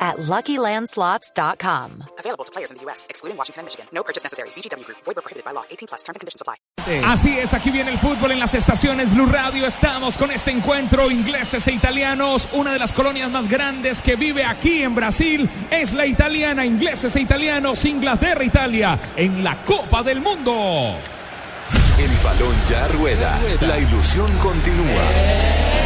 [0.00, 2.04] at LuckyLandSlots.com.
[2.18, 3.86] Available to players in the U.S., excluding Washington and Michigan.
[3.92, 4.48] No purchase necessary.
[4.56, 4.98] VGW Group.
[5.04, 5.64] Void where prohibited by law.
[5.70, 6.02] 18 plus.
[6.02, 6.56] Terms and conditions apply.
[7.04, 9.66] Así es, aquí viene el fútbol en las estaciones Blue Radio.
[9.66, 12.48] Estamos con este encuentro ingleses e italianos.
[12.52, 16.64] Una de las colonias más grandes que vive aquí en Brasil es la italiana.
[16.64, 20.96] Ingleses e italianos, Inglaterra, Italia en la Copa del Mundo.
[21.98, 23.38] El balón ya rueda.
[23.60, 25.79] La ilusión continúa.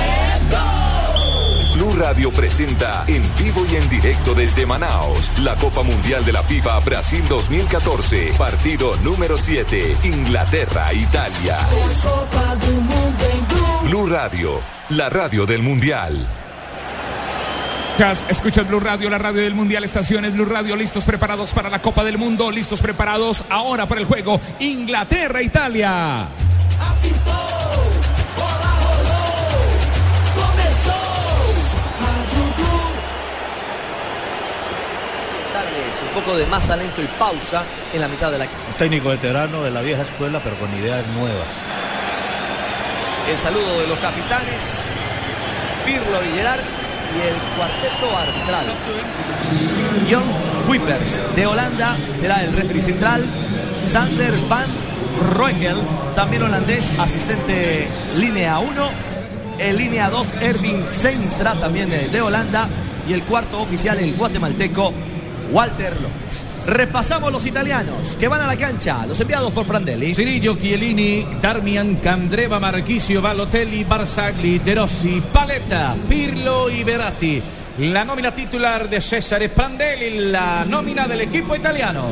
[1.84, 6.42] Blue Radio presenta en vivo y en directo desde Manaos la Copa Mundial de la
[6.42, 11.58] FIFA Brasil 2014, partido número 7, Inglaterra-Italia.
[13.82, 16.26] Blue Radio, la radio del Mundial.
[18.30, 21.82] Escucha el Blue Radio, la radio del Mundial, estaciones Blue Radio, listos preparados para la
[21.82, 26.28] Copa del Mundo, listos preparados ahora para el juego Inglaterra-Italia.
[36.06, 38.60] Un poco de más talento y pausa en la mitad de la cancha.
[38.68, 41.48] Un técnico veterano de la vieja escuela, pero con ideas nuevas.
[43.30, 44.84] El saludo de los capitanes,
[45.84, 48.66] Pirlo Gerard y el cuarteto arbitral.
[50.10, 50.24] John
[50.68, 53.24] Whippers de Holanda será el referee central.
[53.86, 54.66] Sander van
[55.34, 55.76] Roekel,
[56.14, 58.88] también holandés, asistente línea 1.
[59.58, 62.68] En línea 2, Erwin Seinstra, también de, de Holanda.
[63.08, 64.92] Y el cuarto oficial, el guatemalteco
[65.54, 66.44] Walter López.
[66.66, 70.12] Repasamos los italianos que van a la cancha, los enviados por Prandelli.
[70.12, 77.40] Cirillo, Chiellini, Darmian, Candreva, Marchisio, Balotelli, Barzagli, De Rossi, Paletta, Pirlo y Beratti.
[77.78, 82.06] La nómina titular de Cesare Prandelli, la nómina del equipo italiano.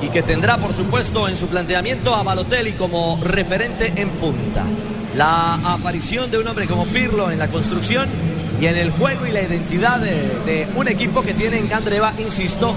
[0.00, 4.64] Y que tendrá, por supuesto, en su planteamiento a Balotelli como referente en punta.
[5.14, 8.08] La aparición de un hombre como Pirlo en la construcción
[8.60, 12.74] y en el juego y la identidad de, un equipo que tiene en Candreva, insisto,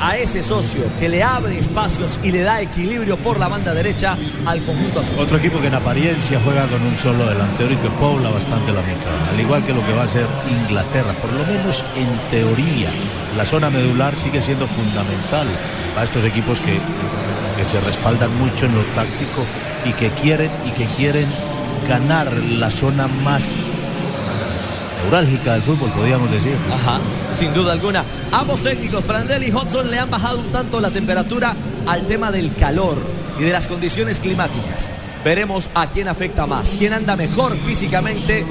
[0.00, 4.16] a ese socio que le abre espacios y le da equilibrio por la banda derecha
[4.44, 5.18] al conjunto azul.
[5.18, 8.80] Otro equipo que en apariencia juega con un solo delantero y que pobla bastante la
[8.80, 12.90] mitad, al igual que lo que va a ser Inglaterra, por lo menos en teoría.
[13.36, 15.46] La zona medular sigue siendo fundamental
[15.94, 16.80] para estos equipos que,
[17.56, 19.46] que se respaldan mucho en lo táctico
[19.84, 21.26] y que quieren y que quieren
[21.88, 23.56] ganar la zona más
[25.02, 26.56] neurálgica del fútbol, podríamos decir.
[26.72, 27.00] Ajá,
[27.34, 28.04] sin duda alguna.
[28.30, 31.54] Ambos técnicos, Prandelli y Hodgson, le han bajado un tanto la temperatura
[31.86, 32.98] al tema del calor
[33.38, 34.88] y de las condiciones climáticas.
[35.24, 38.44] Veremos a quién afecta más, quién anda mejor físicamente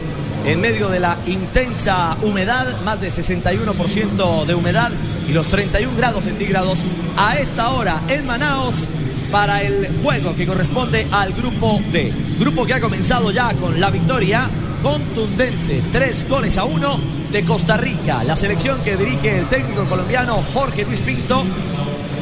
[0.46, 4.92] en medio de la intensa humedad, más de 61% de humedad
[5.28, 6.84] y los 31 grados centígrados
[7.18, 8.88] a esta hora en Manaos
[9.32, 12.12] para el juego que corresponde al grupo D.
[12.40, 14.50] Grupo que ha comenzado ya con la victoria
[14.82, 17.00] contundente, tres goles a uno
[17.32, 21.44] de Costa Rica, la selección que dirige el técnico colombiano Jorge Luis Pinto,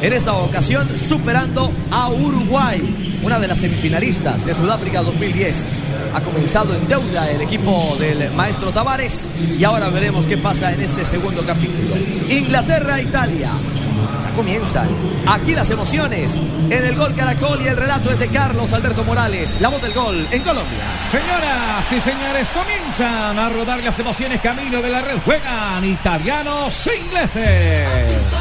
[0.00, 5.66] en esta ocasión superando a Uruguay, una de las semifinalistas de Sudáfrica 2010.
[6.14, 9.24] Ha comenzado en deuda el equipo del maestro Tavares
[9.58, 11.96] y ahora veremos qué pasa en este segundo capítulo.
[12.28, 13.52] Inglaterra-Italia.
[14.34, 14.88] Comienzan
[15.26, 19.60] aquí las emociones en el gol Caracol y el relato es de Carlos Alberto Morales,
[19.60, 20.84] la voz del gol en Colombia.
[21.10, 25.18] Señoras y señores, comienzan a rodar las emociones camino de la red.
[25.24, 28.39] Juegan italianos e ingleses.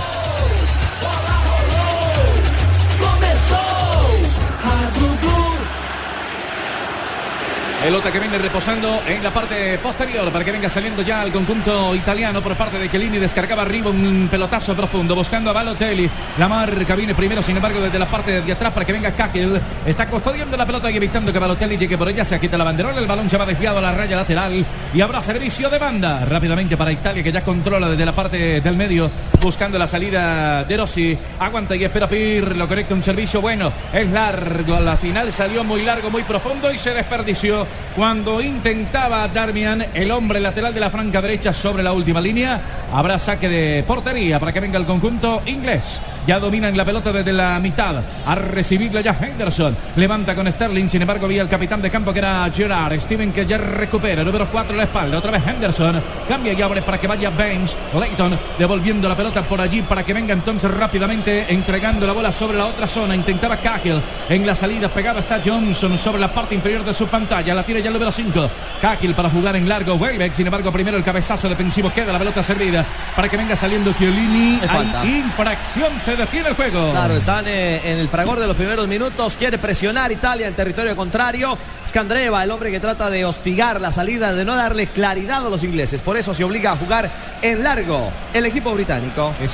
[7.81, 11.95] Pelota que viene reposando en la parte posterior para que venga saliendo ya al conjunto
[11.95, 13.19] italiano por parte de Chiellini.
[13.19, 16.09] Descargaba arriba un pelotazo profundo buscando a Balotelli.
[16.37, 19.61] La marca viene primero, sin embargo, desde la parte de atrás para que venga Kakel.
[19.85, 22.25] Está custodiando la pelota y evitando que Balotelli llegue por ella.
[22.25, 22.99] Se quita la banderola.
[22.99, 26.75] El balón se va desviado a la raya lateral y habrá servicio de banda rápidamente
[26.75, 29.09] para Italia que ya controla desde la parte del medio
[29.41, 31.17] buscando la salida de Rossi.
[31.39, 32.57] Aguanta y espera Pir.
[32.57, 33.71] Lo conecta un servicio bueno.
[33.93, 34.75] Es largo.
[34.75, 40.11] A la final salió muy largo, muy profundo y se desperdició cuando intentaba Darmian, el
[40.11, 42.61] hombre lateral de la franca derecha sobre la última línea.
[42.93, 45.99] Habrá saque de portería para que venga el conjunto inglés.
[46.29, 48.03] Ya dominan la pelota desde la mitad.
[48.23, 49.75] A recibirla ya Henderson.
[49.95, 50.87] Levanta con Sterling.
[50.87, 52.99] Sin embargo, había el capitán de campo que era Gerard.
[52.99, 54.23] Steven que ya recupera.
[54.23, 55.17] Número 4 la espalda.
[55.17, 55.99] Otra vez Henderson.
[56.27, 57.75] Cambia y abre para que vaya Banks.
[57.99, 62.59] Leighton devolviendo la pelota por allí para que venga entonces rápidamente entregando la bola sobre
[62.59, 63.15] la otra zona.
[63.15, 63.99] Intentaba Cahill
[64.29, 64.87] en la salida.
[64.87, 67.55] Pegada está Johnson sobre la parte inferior de su pantalla.
[67.55, 68.49] La tira ya el número 5.
[68.79, 69.95] Cahill para jugar en largo.
[69.95, 70.33] Welbeck.
[70.33, 71.91] Sin embargo, primero el cabezazo defensivo.
[71.91, 72.85] Queda la pelota servida
[73.15, 74.59] para que venga saliendo Chiellini.
[74.69, 75.89] Hay infracción.
[76.05, 76.91] Se detiene el juego.
[76.91, 79.37] Claro, están eh, en el fragor de los primeros minutos.
[79.37, 81.57] Quiere presionar Italia en territorio contrario.
[81.87, 85.63] Scandreva, el hombre que trata de hostigar la salida, de no darle claridad a los
[85.63, 86.01] ingleses.
[86.01, 87.09] Por eso se obliga a jugar
[87.41, 89.33] en largo el equipo británico.
[89.41, 89.53] Es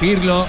[0.00, 0.46] Pirlo.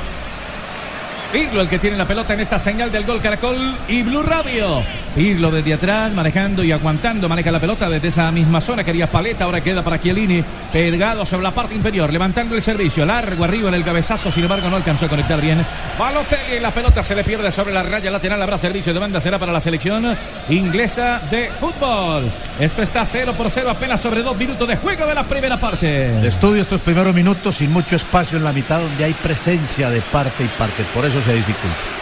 [1.31, 4.83] Pirlo el que tiene la pelota en esta señal del gol Caracol y Blue Radio.
[5.15, 8.83] Pirlo desde atrás, manejando y aguantando, maneja la pelota desde esa misma zona.
[8.83, 13.43] Quería paleta, ahora queda para Chiellini, pegado sobre la parte inferior, levantando el servicio, largo
[13.43, 15.65] arriba en el cabezazo, sin embargo no alcanzó a conectar bien.
[15.99, 19.37] Balotelli, la pelota se le pierde sobre la raya lateral, habrá servicio de banda, será
[19.37, 20.15] para la selección
[20.47, 22.31] inglesa de fútbol.
[22.57, 26.25] Esto está 0 por 0, apenas sobre dos minutos de juego de la primera parte.
[26.25, 30.45] Estudio estos primeros minutos sin mucho espacio en la mitad donde hay presencia de parte
[30.45, 32.00] y parte, por eso se dificulta.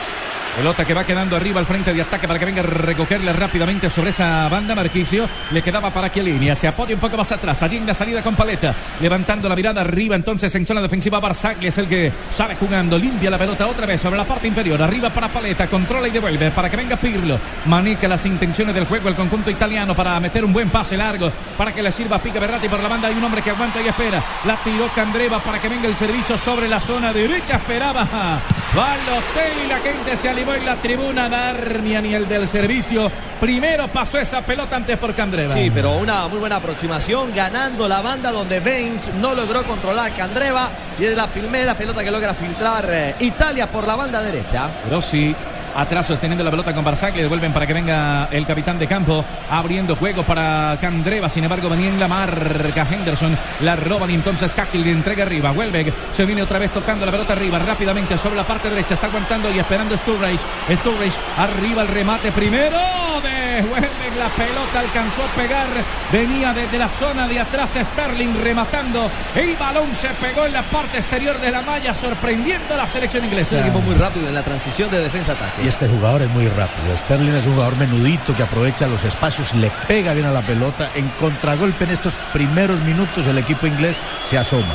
[0.55, 3.89] Pelota que va quedando arriba al frente de ataque para que venga a recogerle rápidamente
[3.89, 4.75] sobre esa banda.
[4.75, 6.53] Marquicio le quedaba para Chiellini.
[6.55, 7.63] Se apoya un poco más atrás.
[7.63, 8.75] Allí en la salida con paleta.
[8.99, 10.15] Levantando la mirada arriba.
[10.15, 12.97] Entonces en zona defensiva Barzagli es el que sale jugando.
[12.97, 14.81] Limpia la pelota otra vez sobre la parte inferior.
[14.81, 15.67] Arriba para paleta.
[15.67, 17.39] Controla y devuelve para que venga Pirlo.
[17.65, 21.31] Manica las intenciones del juego el conjunto italiano para meter un buen pase largo.
[21.57, 23.07] Para que le sirva Pica Berratti por la banda.
[23.07, 24.21] Hay un hombre que aguanta y espera.
[24.43, 27.55] La tiró Candreva para que venga el servicio sobre la zona derecha.
[27.55, 28.41] Esperaba
[28.75, 29.68] Balotelli.
[29.68, 31.27] La gente se animó en la tribuna.
[31.27, 33.12] Darmian y el del servicio.
[33.39, 35.54] Primero pasó esa pelota antes por Candreva.
[35.54, 40.16] Sí, pero una muy buena aproximación, ganando la banda donde Baines no logró controlar a
[40.16, 40.69] Candreva.
[41.00, 44.69] Y es la primera pelota que logra filtrar eh, Italia por la banda derecha.
[44.92, 45.36] Rossi
[45.79, 49.95] atrás sosteniendo la pelota con Barzagli, devuelven para que venga el capitán de campo, abriendo
[49.95, 54.83] juego para Candreva, sin embargo venía en la marca Henderson, la roban y entonces Cahill
[54.83, 58.43] le entrega arriba, Welbeck se viene otra vez tocando la pelota arriba, rápidamente sobre la
[58.43, 64.30] parte derecha, está aguantando y esperando Sturridge, Sturridge arriba el remate primero de Welbeck, la
[64.30, 65.68] pelota alcanzó a pegar,
[66.12, 70.98] venía desde la zona de atrás Sterling rematando, el balón se pegó en la parte
[70.98, 73.56] exterior de la malla, sorprendiendo a la selección inglesa.
[73.57, 75.63] Un equipo muy rápido en la transición de defensa-ataque.
[75.63, 76.95] Y este jugador es muy rápido.
[76.95, 80.92] Sterling es un jugador menudito que aprovecha los espacios, le pega bien a la pelota.
[80.95, 84.74] En contragolpe en estos primeros minutos el equipo inglés se asoma.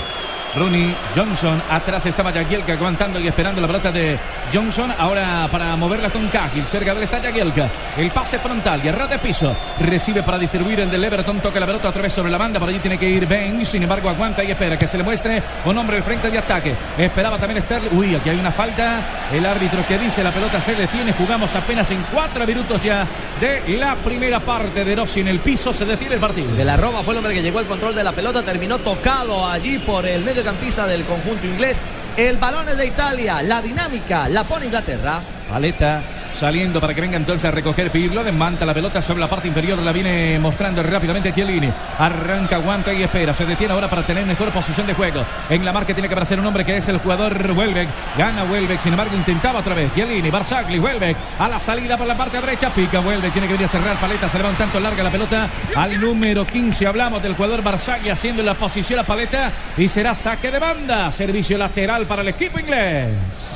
[0.57, 1.61] Rooney Johnson.
[1.71, 4.19] Atrás estaba Jagielka aguantando y esperando la pelota de
[4.53, 4.93] Johnson.
[4.99, 6.65] Ahora para moverla con Cahill.
[6.67, 7.69] Cerca de está Jagielka.
[7.97, 9.55] El pase frontal y de piso.
[9.81, 11.41] Recibe para distribuir el del Everton.
[11.41, 12.61] Toca la pelota otra vez sobre la banda.
[12.61, 13.65] Por allí tiene que ir Ben.
[13.67, 16.75] Sin embargo, aguanta y espera que se le muestre un hombre al frente de ataque.
[16.99, 17.91] Esperaba también Sterling.
[17.93, 19.03] Uy, aquí hay una falta.
[19.33, 21.13] El árbitro que dice la pelota se detiene.
[21.13, 23.07] Jugamos apenas en cuatro minutos ya
[23.41, 25.73] de la primera parte de Rossi en el piso.
[25.73, 26.55] Se detiene el partido.
[26.55, 28.43] De la Roma fue el hombre que llegó al control de la pelota.
[28.43, 31.83] Terminó tocado allí por el mediocampista del conjunto inglés.
[32.17, 33.43] El balón es de Italia.
[33.43, 35.23] La dinámica la pone Inglaterra.
[35.49, 36.03] Paleta
[36.39, 38.25] saliendo para que venga entonces a recoger Pirlo.
[38.25, 39.79] Desmanta la pelota sobre la parte inferior.
[39.79, 41.73] La viene mostrando rápidamente Chiellini.
[41.99, 43.35] Arranca, aguanta y espera.
[43.35, 45.25] Se detiene ahora para tener mejor posición de juego.
[45.49, 47.89] En la marca tiene que aparecer un hombre que es el jugador Welbeck.
[48.17, 48.81] Gana Welbeck.
[48.81, 49.93] Sin embargo, intentaba otra vez.
[49.95, 51.17] Chiellini, Barzagli, Welbeck.
[51.39, 52.71] A la salida por la parte derecha.
[52.71, 53.33] Pica Welbeck.
[53.33, 54.29] Tiene que venir a cerrar Paleta.
[54.29, 55.49] Se le va un tanto larga la pelota.
[55.77, 59.53] Al número 15 hablamos del jugador Barzagli haciendo la posición a Paleta.
[59.77, 61.11] Y será saque de banda.
[61.13, 63.11] Servicio lateral para el equipo inglés.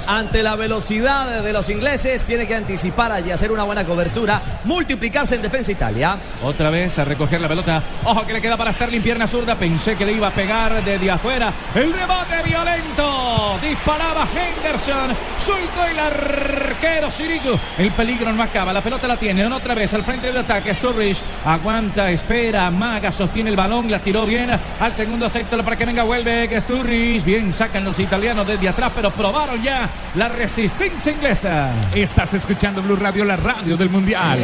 [0.06, 5.37] Ante la velocidad de los ingleses, tiene que anticipar allí, hacer una buena cobertura, multiplicarse
[5.37, 6.18] en defensa Italia.
[6.42, 7.82] Otra vez a recoger la pelota.
[8.04, 9.54] Ojo que le queda para Sterling, pierna zurda.
[9.54, 11.50] Pensé que le iba a pegar desde afuera.
[11.75, 13.58] El rebote violento.
[13.62, 15.16] Disparaba Henderson.
[15.38, 17.58] Suelto el arquero Sirigu.
[17.78, 18.70] El peligro no acaba.
[18.75, 19.46] La pelota la tiene.
[19.46, 20.75] Otra vez al frente de ataque.
[20.75, 22.70] Sturridge aguanta, espera.
[22.70, 23.90] Maga sostiene el balón.
[23.90, 26.60] La tiró bien al segundo sector para que venga Welbeck.
[26.64, 27.25] Sturridge.
[27.25, 31.70] Bien sacan los italianos desde atrás, pero probaron ya la resistencia inglesa.
[31.94, 34.38] Estás escuchando Blue Radio, la radio del Mundial.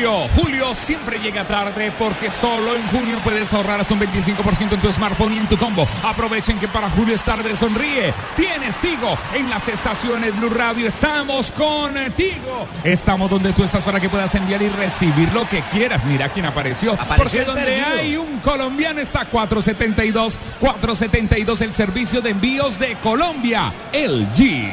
[0.00, 4.80] Julio, Julio siempre llega tarde porque solo en junio puedes ahorrar hasta un 25% en
[4.80, 5.86] tu smartphone y en tu combo.
[6.02, 8.14] Aprovechen que para Julio es tarde, sonríe.
[8.34, 10.86] Tienes Tigo en las estaciones Blue Radio.
[10.86, 12.66] Estamos con Tigo.
[12.82, 16.02] Estamos donde tú estás para que puedas enviar y recibir lo que quieras.
[16.06, 16.94] Mira quién apareció.
[16.94, 17.98] Apareció porque donde perdido.
[17.98, 24.72] hay un colombiano está 472, 472 el servicio de envíos de Colombia, el G.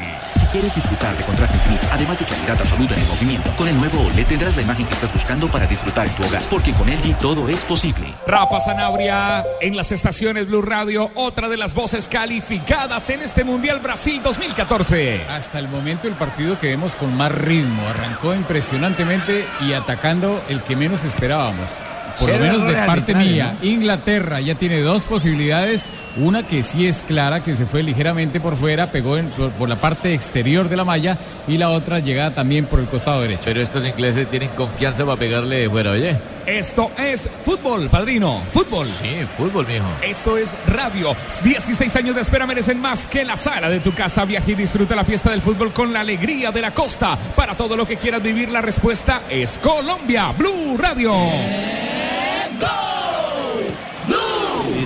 [0.51, 4.01] quieres disfrutar de contraste infinito, además de claridad absoluta en el movimiento, con el nuevo
[4.01, 7.17] OLED tendrás la imagen que estás buscando para disfrutar en tu hogar, porque con LG
[7.17, 8.13] todo es posible.
[8.25, 13.79] Rafa Zanabria en las estaciones Blue Radio, otra de las voces calificadas en este Mundial
[13.79, 15.25] Brasil 2014.
[15.29, 20.61] Hasta el momento el partido que vemos con más ritmo, arrancó impresionantemente y atacando el
[20.63, 21.71] que menos esperábamos
[22.19, 25.89] por lo menos de parte mía, Inglaterra ya tiene dos posibilidades.
[26.17, 29.17] Una que sí es clara, que se fue ligeramente por fuera, pegó
[29.57, 33.21] por, la parte exterior de la malla, y la otra llegada también por el costado
[33.21, 33.43] derecho.
[33.45, 36.17] Pero estos ingleses tienen confianza para pegarle de fuera, oye.
[36.47, 38.41] Esto es fútbol, padrino.
[38.53, 38.87] Fútbol.
[38.87, 39.85] Sí, fútbol, mijo.
[40.01, 41.15] Esto es radio.
[41.43, 44.23] 16 años de espera merecen más que la sala de tu casa.
[44.23, 47.17] Viaje y disfruta la fiesta del fútbol con la alegría de la costa.
[47.35, 50.31] Para todo lo que quieras vivir, la respuesta es Colombia.
[50.37, 51.13] Blue Radio.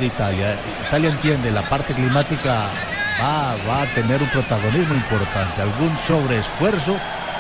[0.04, 0.58] Italia.
[0.88, 2.66] Italia entiende, la parte climática
[3.22, 5.62] va, va a tener un protagonismo importante.
[5.62, 6.96] Algún sobreesfuerzo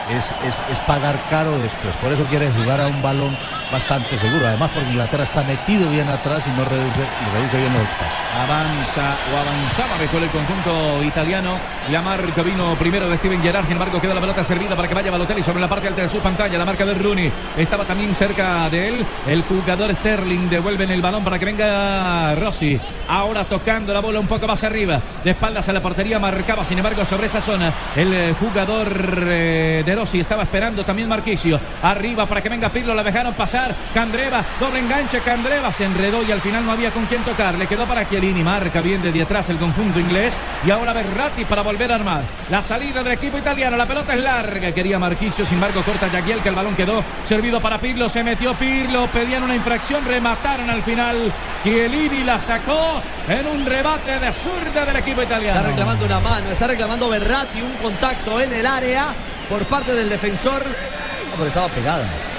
[0.09, 0.33] es,
[0.69, 1.95] es, pagar caro después.
[1.97, 3.35] Por eso quiere jugar a un balón
[3.71, 4.47] bastante seguro.
[4.47, 7.01] Además, porque Inglaterra está metido bien atrás y no reduce,
[7.33, 8.21] reduce bien los espacios.
[8.43, 11.57] Avanza o avanzaba mejor el conjunto italiano.
[11.89, 13.65] La marca vino primero de Steven Gerrard.
[13.65, 16.09] Sin embargo, queda la pelota servida para que vaya Balotelli sobre la parte alta de
[16.09, 16.57] su pantalla.
[16.57, 19.05] La marca de Rooney estaba también cerca de él.
[19.27, 22.79] El jugador Sterling devuelve en el balón para que venga Rossi.
[23.07, 24.99] Ahora tocando la bola un poco más arriba.
[25.23, 28.87] De espaldas a la portería marcaba, sin embargo, sobre esa zona el eh, jugador
[29.27, 31.59] eh, de Rossi estaba esperando también Marquisio.
[31.83, 32.93] Arriba para que venga Pirlo.
[32.93, 33.60] La dejaron pasar.
[33.93, 35.19] Candreva, doble enganche.
[35.19, 37.57] Candreva se enredó y al final no había con quién tocar.
[37.57, 38.43] Le quedó para Chiellini.
[38.43, 40.37] Marca bien de atrás el conjunto inglés.
[40.65, 42.23] Y ahora Berratti para volver a armar.
[42.49, 43.77] La salida del equipo italiano.
[43.77, 44.71] La pelota es larga.
[44.71, 45.45] Quería Marquisio.
[45.45, 48.09] Sin embargo, corta Yaguiel que el balón quedó servido para Pirlo.
[48.09, 49.07] Se metió Pirlo.
[49.07, 50.05] Pedían una infracción.
[50.05, 51.31] Remataron al final.
[51.63, 55.57] Chiellini la sacó en un rebate de zurda del equipo italiano.
[55.57, 56.49] Está reclamando una mano.
[56.51, 59.07] Está reclamando Berratti un contacto en el área
[59.49, 60.63] por parte del defensor.
[60.63, 62.30] No, pero estaba pegada.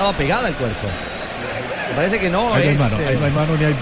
[0.00, 0.88] Estaba pegada el cuerpo.
[1.90, 2.78] Me parece que no hay es.
[2.78, 3.76] Mano, hay, eh, mano, hay,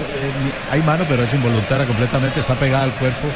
[0.69, 2.41] hay mano, pero es involuntaria completamente.
[2.41, 3.29] Está pegada al cuerpo.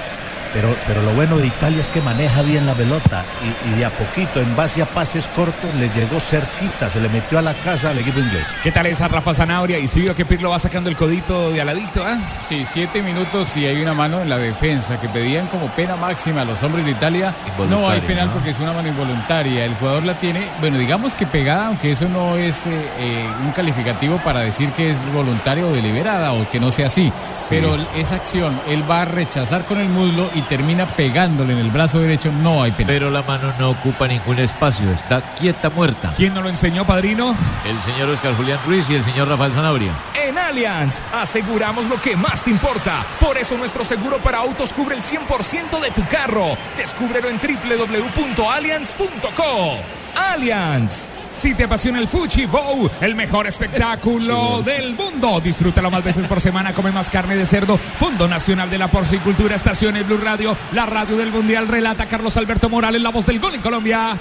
[0.52, 3.24] Pero, pero lo bueno de Italia es que maneja bien la pelota
[3.66, 7.38] y, de a poquito, en base a pases cortos, le llegó cerquita, se le metió
[7.38, 8.48] a la casa al equipo inglés.
[8.62, 9.78] ¿Qué tal esa Rafa Zanabria?
[9.78, 12.16] Y si vio que Pirlo va sacando el codito de aladito, ¿eh?
[12.40, 16.42] Sí, siete minutos y hay una mano en la defensa que pedían como pena máxima
[16.42, 17.34] a los hombres de Italia.
[17.68, 19.64] No hay penal porque es una mano involuntaria.
[19.64, 23.52] El jugador la tiene, bueno, digamos que pegada, aunque eso no es eh, eh, un
[23.52, 27.12] calificativo para decir que es voluntaria o deliberada o que no sea así.
[27.48, 31.70] Pero esa acción, él va a rechazar con el muslo y termina pegándole en el
[31.70, 32.88] brazo derecho, no hay pena.
[32.88, 36.12] Pero la mano no ocupa ningún espacio, está quieta, muerta.
[36.16, 37.36] ¿Quién nos lo enseñó, padrino?
[37.64, 39.92] El señor Oscar Julián Ruiz y el señor Rafael Zanabria.
[40.14, 43.04] En Allianz aseguramos lo que más te importa.
[43.20, 46.56] Por eso nuestro seguro para autos cubre el 100% de tu carro.
[46.76, 49.76] Descúbrelo en www.allianz.co.
[50.14, 51.11] Allianz.
[51.32, 56.40] Si te apasiona el Fuchi Bow, el mejor espectáculo del mundo, disfrútalo más veces por
[56.40, 57.78] semana, come más carne de cerdo.
[57.78, 62.68] Fondo Nacional de la Porcicultura, Estaciones Blue Radio, la radio del Mundial, relata Carlos Alberto
[62.68, 64.18] Morales, la voz del gol en Colombia.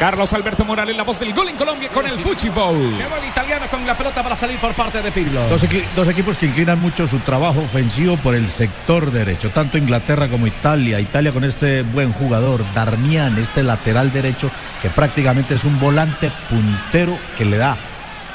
[0.00, 2.74] Carlos Alberto Morales, la voz del gol en Colombia con el Fuchi Bowl.
[2.74, 5.46] el italiano con la pelota para salir por parte de Pirlo.
[5.94, 10.46] Dos, equipos que inclinan mucho su trabajo ofensivo por el sector derecho, tanto Inglaterra como
[10.46, 11.00] Italia.
[11.00, 17.18] Italia con este buen jugador, Darmian, este lateral derecho, que prácticamente es un volante puntero
[17.36, 17.76] que le da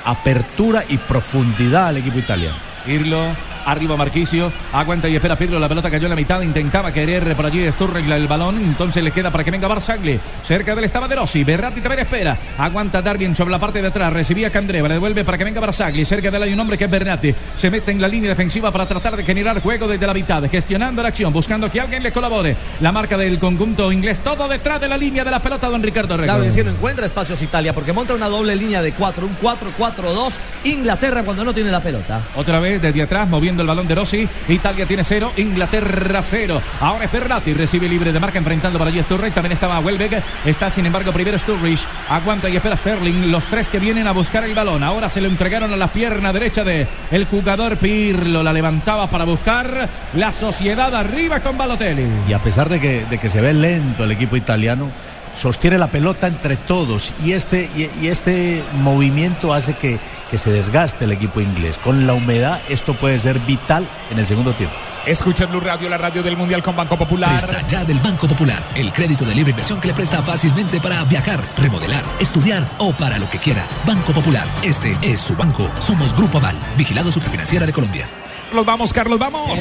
[0.06, 2.58] apertura y profundidad al equipo italiano.
[2.86, 4.52] Irlo Arriba Marquisio.
[4.72, 5.60] Aguanta y espera Pirlo.
[5.60, 6.42] La pelota cayó en la mitad.
[6.42, 8.58] Intentaba querer por allí Sturridge el balón.
[8.58, 10.20] Entonces le queda para que venga Barzagli.
[10.44, 11.44] Cerca del estaba de Rossi.
[11.44, 12.38] Berratti también espera.
[12.58, 14.14] Aguanta Darwin sobre la parte de atrás.
[14.14, 14.88] Recibía Candreva.
[14.88, 16.06] Le devuelve para que venga Barzagli.
[16.06, 17.34] Cerca de él hay un hombre que es Bernati.
[17.56, 20.44] Se mete en la línea defensiva para tratar de generar juego desde la mitad.
[20.50, 21.34] Gestionando la acción.
[21.34, 22.56] Buscando que alguien le colabore.
[22.82, 24.20] La marca del conjunto inglés.
[24.20, 26.38] Todo detrás de la línea de la pelota, don Ricardo Rego.
[26.38, 29.26] La no encuentra espacios Italia porque monta una doble línea de cuatro.
[29.26, 30.36] Un 4-4-2.
[30.66, 32.22] Inglaterra cuando no tiene la pelota.
[32.36, 34.28] Otra vez desde atrás moviendo el balón de Rossi.
[34.48, 36.62] Italia tiene cero, Inglaterra cero.
[36.80, 39.34] Ahora es Berratti, recibe libre de marca enfrentando para allí Sturridge.
[39.34, 40.24] También estaba Welbeck.
[40.46, 41.86] Está sin embargo primero Sturridge.
[42.10, 43.32] Aguanta y espera Sterling.
[43.32, 44.84] Los tres que vienen a buscar el balón.
[44.84, 48.44] Ahora se lo entregaron a la pierna derecha de el jugador Pirlo.
[48.44, 52.06] La levantaba para buscar la sociedad arriba con Balotelli.
[52.28, 54.92] Y a pesar de que, de que se ve lento el equipo italiano
[55.36, 60.00] sostiene la pelota entre todos y este, y, este movimiento hace que,
[60.32, 61.78] que se desgaste el equipo inglés.
[61.78, 64.76] Con la humedad esto puede ser vital en el segundo tiempo.
[65.06, 67.30] Escucha Blue Radio, la radio del Mundial con Banco Popular.
[67.30, 71.04] Presta ya del Banco Popular, el crédito de libre inversión que le presta fácilmente para
[71.04, 73.68] viajar, remodelar, estudiar o para lo que quiera.
[73.86, 75.70] Banco Popular, este es su banco.
[75.80, 78.08] Somos Grupo Aval, vigilado superfinanciera de Colombia.
[78.50, 79.60] Carlos, vamos, Carlos, vamos.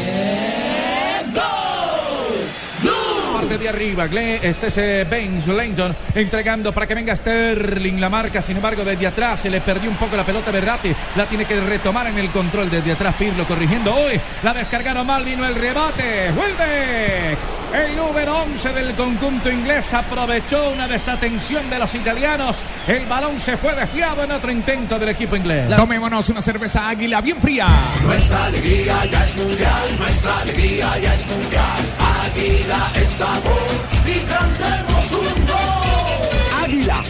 [3.45, 4.07] Parte de arriba,
[4.43, 8.01] este es eh, Langdon entregando para que venga Sterling.
[8.01, 10.95] La marca, sin embargo, desde atrás se le perdió un poco la pelota Berratti.
[11.15, 13.15] La tiene que retomar en el control desde atrás.
[13.19, 14.19] Pirlo corrigiendo hoy.
[14.43, 16.31] La descargaron mal, vino el rebate.
[16.35, 17.64] Vuelve.
[17.75, 22.59] El número 11 del conjunto inglés aprovechó una desatención de los italianos.
[22.87, 25.75] El balón se fue desviado en otro intento del equipo inglés.
[25.75, 27.67] Tomémonos una cerveza águila bien fría.
[28.05, 31.79] Nuestra alegría ya es mundial, nuestra alegría ya es mundial.
[32.25, 33.69] Águila es sabor
[34.07, 36.65] y cantemos un gol.
[36.65, 37.03] Águila,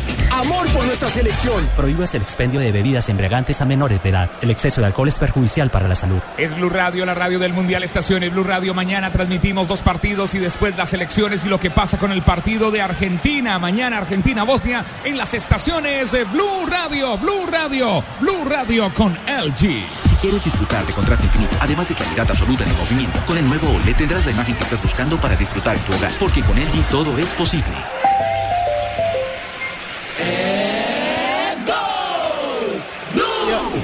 [0.44, 1.68] amor por nuestra selección.
[1.76, 4.30] Prohíbas el expendio de bebidas embriagantes a menores de edad.
[4.42, 6.20] El exceso de alcohol es perjudicial para la salud.
[6.36, 8.74] Es Blue Radio, la radio del Mundial Estaciones Blue Radio.
[8.74, 12.70] Mañana transmitimos dos partidos y después las elecciones y lo que pasa con el partido
[12.70, 13.58] de Argentina.
[13.58, 19.86] Mañana Argentina-Bosnia en las estaciones de Blue Radio, Blue Radio, Blue Radio con LG.
[20.08, 23.46] Si quieres disfrutar de contraste infinito, además de calidad absoluta en el movimiento, con el
[23.46, 26.56] nuevo OLED tendrás la imagen que estás buscando para disfrutar en tu hogar, porque con
[26.56, 27.93] LG todo es posible.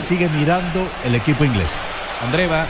[0.01, 1.71] Sigue mirando el equipo inglés.
[2.25, 2.67] Andreva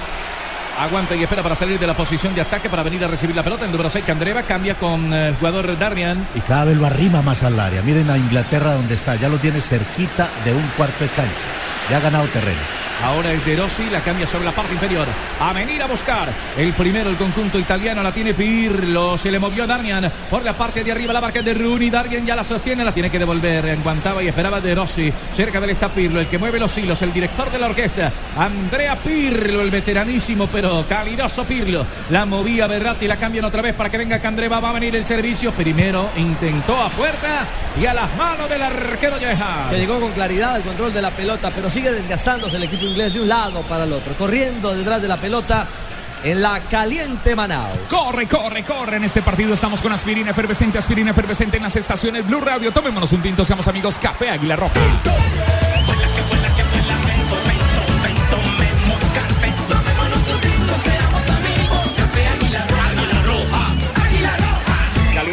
[0.78, 3.42] aguanta y espera para salir de la posición de ataque para venir a recibir la
[3.42, 3.64] pelota.
[3.64, 6.26] El número 6 que Andreva cambia con eh, el jugador Darmian.
[6.34, 7.82] Y cada vez lo arrima más al área.
[7.82, 9.16] Miren a Inglaterra donde está.
[9.16, 11.46] Ya lo tiene cerquita de un cuarto de cancha.
[11.90, 12.60] Ya ha ganado terreno.
[13.02, 15.06] Ahora es De Rossi, la cambia sobre la parte inferior.
[15.40, 16.28] A venir a buscar.
[16.56, 19.16] El primero, el conjunto italiano, la tiene Pirlo.
[19.16, 21.88] Se le movió Darmian por la parte de arriba, la marca de Rooney.
[21.88, 23.70] Darmian ya la sostiene, la tiene que devolver.
[23.70, 25.10] Aguantaba y esperaba De Rossi.
[25.32, 28.12] Cerca de él está Pirlo, el que mueve los hilos, el director de la orquesta.
[28.36, 31.86] Andrea Pirlo, el veteranísimo, pero calidoso Pirlo.
[32.10, 34.60] La movía Berratti, la cambian otra vez para que venga Candreva.
[34.60, 35.52] Va a venir el servicio.
[35.52, 37.46] Primero intentó a puerta
[37.80, 39.68] y a las manos del arquero Yeja.
[39.70, 43.14] Que llegó con claridad al control de la pelota, pero sigue desgastándose el equipo inglés
[43.14, 45.66] de un lado para el otro, corriendo detrás de la pelota
[46.22, 47.72] en la caliente Manao.
[47.88, 48.96] Corre, corre, corre.
[48.96, 52.72] En este partido estamos con aspirina efervescente, aspirina efervescente en las estaciones Blue Radio.
[52.72, 53.98] Tomémonos un tinto, seamos amigos.
[53.98, 55.69] Café Águila Roja.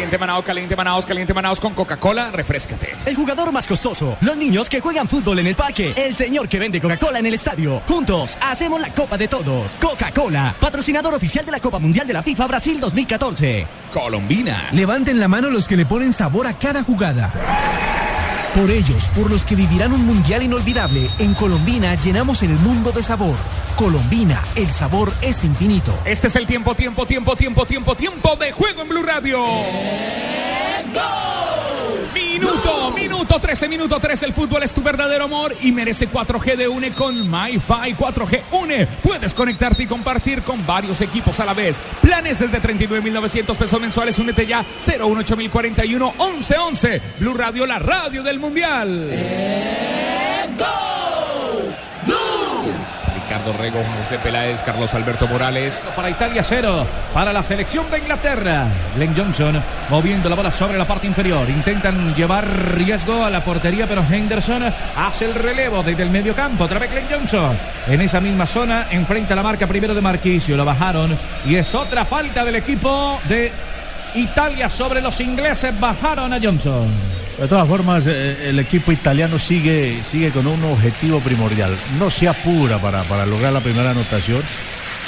[0.08, 2.30] Caliente Manaos, caliente Manaos, caliente Manaos con Coca-Cola.
[2.30, 2.94] Refrescate.
[3.04, 4.16] El jugador más costoso.
[4.22, 5.92] Los niños que juegan fútbol en el parque.
[5.94, 7.82] El señor que vende Coca-Cola en el estadio.
[7.86, 9.76] Juntos hacemos la Copa de Todos.
[9.78, 13.66] Coca-Cola, patrocinador oficial de la Copa Mundial de la FIFA Brasil 2014.
[13.92, 14.70] Colombina.
[14.72, 18.07] Levanten la mano los que le ponen sabor a cada jugada.
[18.54, 23.02] Por ellos, por los que vivirán un mundial inolvidable, en Colombina llenamos el mundo de
[23.02, 23.36] sabor.
[23.76, 25.96] Colombina, el sabor es infinito.
[26.04, 29.38] Este es el tiempo, tiempo, tiempo, tiempo, tiempo, tiempo de juego en Blue Radio.
[32.14, 34.26] Minuto, minuto 13, minuto 13.
[34.26, 38.86] El fútbol es tu verdadero amor y merece 4G de UNE con MyFi 4G UNE.
[39.02, 41.80] Puedes conectarte y compartir con varios equipos a la vez.
[42.00, 44.18] Planes desde 39.900 pesos mensuales.
[44.18, 47.02] Únete ya 018041 1111.
[47.20, 49.10] Blue Radio, la radio del mundial.
[53.44, 55.88] Juan José Peláez, Carlos Alberto Morales.
[55.94, 58.66] Para Italia cero, para la selección de Inglaterra.
[58.94, 61.48] Glenn Johnson moviendo la bola sobre la parte inferior.
[61.48, 64.62] Intentan llevar riesgo a la portería, pero Henderson
[64.96, 66.64] hace el relevo desde el medio campo.
[66.64, 67.56] Otra vez Glenn Johnson.
[67.86, 70.56] En esa misma zona, enfrenta la marca primero de Marquisio.
[70.56, 73.52] Lo bajaron y es otra falta del equipo de
[74.14, 75.78] Italia sobre los ingleses.
[75.78, 77.17] Bajaron a Johnson.
[77.38, 81.76] De todas formas, eh, el equipo italiano sigue, sigue con un objetivo primordial.
[81.98, 84.42] No se apura para, para lograr la primera anotación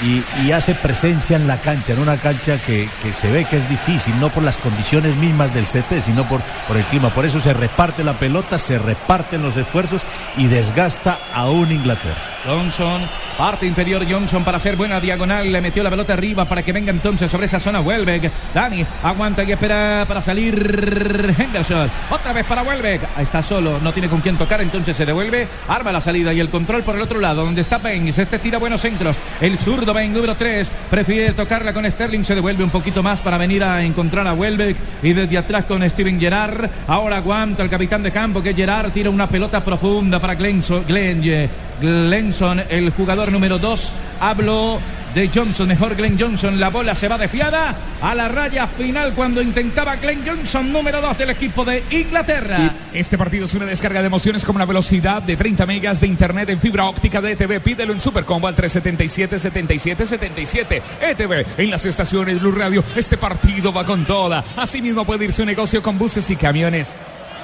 [0.02, 3.68] y, hace presencia en la cancha, en una cancha que, que se ve que es
[3.68, 7.10] difícil, no por las condiciones mismas del CT, sino por, por el clima.
[7.10, 10.02] Por eso se reparte la pelota, se reparten los esfuerzos
[10.36, 12.30] y desgasta aún Inglaterra.
[12.44, 13.02] Johnson,
[13.36, 16.90] parte inferior Johnson para hacer buena diagonal, le metió la pelota arriba para que venga
[16.90, 18.30] entonces sobre esa zona Welbeck.
[18.54, 21.90] Dani aguanta y espera para salir Henderson.
[22.10, 23.02] Otra vez para Welbeck.
[23.18, 26.48] Está solo, no tiene con quién tocar, entonces se devuelve, arma la salida y el
[26.48, 28.18] control por el otro lado, donde está Baines.
[28.18, 29.16] Este tira buenos centros.
[29.40, 33.38] El zurdo Baines, número 3, prefiere tocarla con Sterling, se devuelve un poquito más para
[33.38, 36.70] venir a encontrar a Welbeck y desde atrás con Steven Gerrard.
[36.86, 40.84] Ahora aguanta el capitán de campo que es Gerrard, tira una pelota profunda para Glenson,
[40.86, 43.92] Glenson, el jugador número 2.
[44.20, 44.78] Hablo
[45.14, 46.58] de Johnson, mejor Glenn Johnson.
[46.60, 51.18] La bola se va desviada a la raya final cuando intentaba Glenn Johnson, número 2
[51.18, 52.74] del equipo de Inglaterra.
[52.92, 56.48] Este partido es una descarga de emociones con una velocidad de 30 megas de internet
[56.50, 57.60] en fibra óptica de ETV.
[57.60, 60.82] Pídelo en Supercombo al 377-7777.
[61.00, 62.82] ETV en las estaciones Blue Radio.
[62.94, 64.44] Este partido va con toda.
[64.56, 66.96] Asimismo puede irse un negocio con buses y camiones.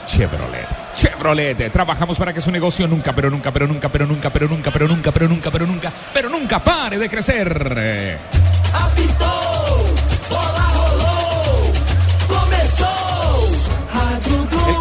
[0.07, 0.86] Chevrolet.
[0.97, 1.71] Chevrolet.
[1.71, 4.89] Trabajamos para que su negocio nunca, pero nunca, pero nunca, pero nunca, pero nunca, pero
[4.89, 8.19] nunca, pero nunca, pero nunca, pero nunca pare de crecer.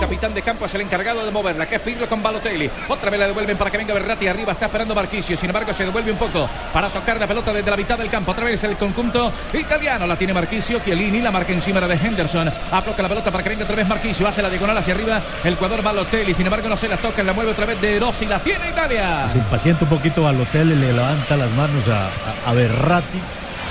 [0.05, 2.69] Capitán de campo es el encargado de moverla, que es Pirlo con Balotelli.
[2.89, 4.51] Otra vez la devuelven para que venga Berratti arriba.
[4.51, 5.35] Está esperando Marquisio.
[5.35, 8.31] Sin embargo, se devuelve un poco para tocar la pelota desde la mitad del campo.
[8.31, 10.05] Otra vez el conjunto italiano.
[10.05, 10.79] La tiene Marquisio.
[10.85, 12.53] Chiellini la marca encima de Henderson.
[12.71, 14.27] Aproca la pelota para que venga otra vez Marquisio.
[14.27, 16.35] Hace la diagonal hacia arriba el jugador Balotelli.
[16.35, 17.23] Sin embargo, no se la toca.
[17.23, 18.27] La mueve otra vez de Rossi.
[18.27, 19.27] La tiene Italia.
[19.27, 20.75] Se impacienta un poquito Balotelli.
[20.75, 23.19] Le levanta las manos a, a, a Berratti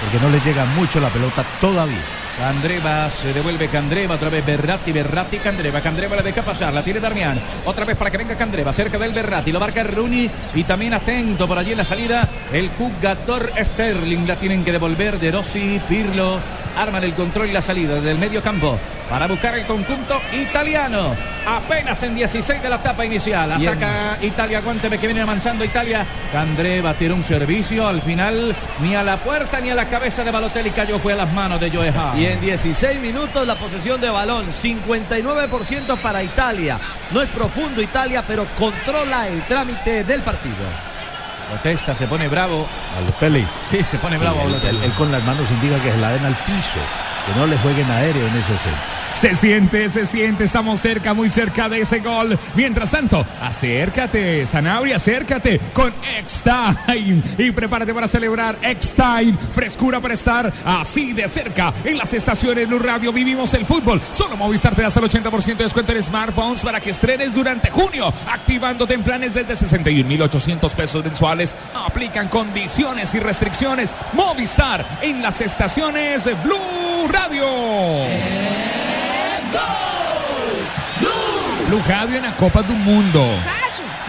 [0.00, 2.23] porque no le llega mucho la pelota todavía.
[2.38, 5.80] Candreva se devuelve Candreva, otra vez Berratti, Berratti, Candreva.
[5.80, 7.40] Candreva la deja pasar, la tiene Darmian.
[7.64, 9.52] Otra vez para que venga Candreva, cerca del Berratti.
[9.52, 14.26] Lo marca Rooney y también atento por allí en la salida el jugador Sterling.
[14.26, 16.40] La tienen que devolver de Rossi, Pirlo.
[16.76, 21.14] Arman el control y la salida del medio campo para buscar el conjunto italiano.
[21.46, 23.52] Apenas en 16 de la etapa inicial.
[23.52, 26.06] Ataca Italia, aguánteme que viene avanzando Italia.
[26.32, 27.86] Candreva tiró un servicio.
[27.86, 30.98] Al final ni a la puerta ni a la cabeza de Balotelli cayó.
[30.98, 32.18] Fue a las manos de Joe Hart.
[32.18, 34.46] Y en 16 minutos la posesión de balón.
[34.50, 36.78] 59% para Italia.
[37.10, 40.93] No es profundo Italia, pero controla el trámite del partido.
[41.50, 42.66] Protesta, se pone bravo.
[42.96, 43.46] Balotelli.
[43.70, 44.40] Sí, se pone Sí, bravo.
[44.40, 44.78] él, Balotelli.
[44.78, 46.78] él- él con las manos indica que se la den al piso,
[47.26, 49.04] que no le jueguen aéreo en esos centros.
[49.14, 52.38] Se siente, se siente, estamos cerca, muy cerca de ese gol.
[52.56, 59.34] Mientras tanto, acércate, Sanabria, acércate con X-Time y prepárate para celebrar X-Time.
[59.52, 63.12] Frescura para estar así de cerca en las estaciones Blue Radio.
[63.12, 64.00] Vivimos el fútbol.
[64.10, 67.70] Solo Movistar te da hasta el 80% de descuento en smartphones para que estrenes durante
[67.70, 71.54] junio, activándote en planes desde 61,800 pesos mensuales.
[71.86, 73.94] Aplican condiciones y restricciones.
[74.12, 77.46] Movistar en las estaciones Blue Radio.
[81.68, 83.26] Blue Radio en la Copa del Mundo.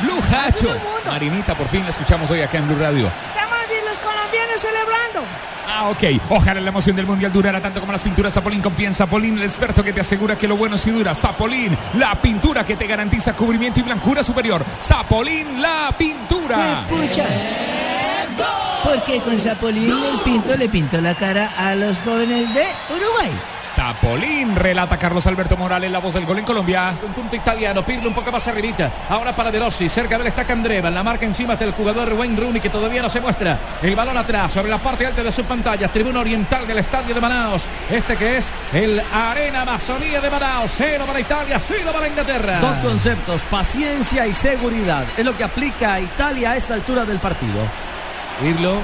[0.01, 0.67] Blue Hacho.
[1.05, 3.09] Marinita, por fin la escuchamos hoy acá en Blue Radio.
[3.33, 3.55] Estamos
[3.85, 5.23] los colombianos celebrando.
[5.67, 6.03] Ah, ok.
[6.29, 8.61] Ojalá la emoción del Mundial durara tanto como las pinturas Zapolín.
[8.61, 11.15] Confía en Zapolín, el experto que te asegura que lo bueno sí dura.
[11.15, 14.63] Zapolín, la pintura que te garantiza cubrimiento y blancura superior.
[14.81, 16.85] Zapolín, la pintura.
[18.85, 23.31] Porque con Zapolín el pinto le pintó la cara a los jóvenes de Uruguay.
[23.63, 26.93] Zapolín, relata Carlos Alberto Morales, la voz del gol en Colombia.
[27.01, 28.91] Conjunto italiano, Pirlo un poco más arribita.
[29.09, 30.91] Ahora para De Rossi, cerca de él está Candreva.
[30.91, 33.59] La marca encima del jugador Wayne Rooney que todavía no se muestra.
[33.81, 35.87] El balón atrás, sobre la parte alta de su pantalla.
[35.87, 37.63] Tribuna oriental del estadio de Manaus.
[37.89, 40.71] Este que es el Arena Amazonía de Manaus.
[40.75, 42.59] Cero para Italia, cero para Inglaterra.
[42.59, 45.05] Dos conceptos, paciencia y seguridad.
[45.17, 47.84] Es lo que aplica a Italia a esta altura del partido.
[48.41, 48.79] Pirlo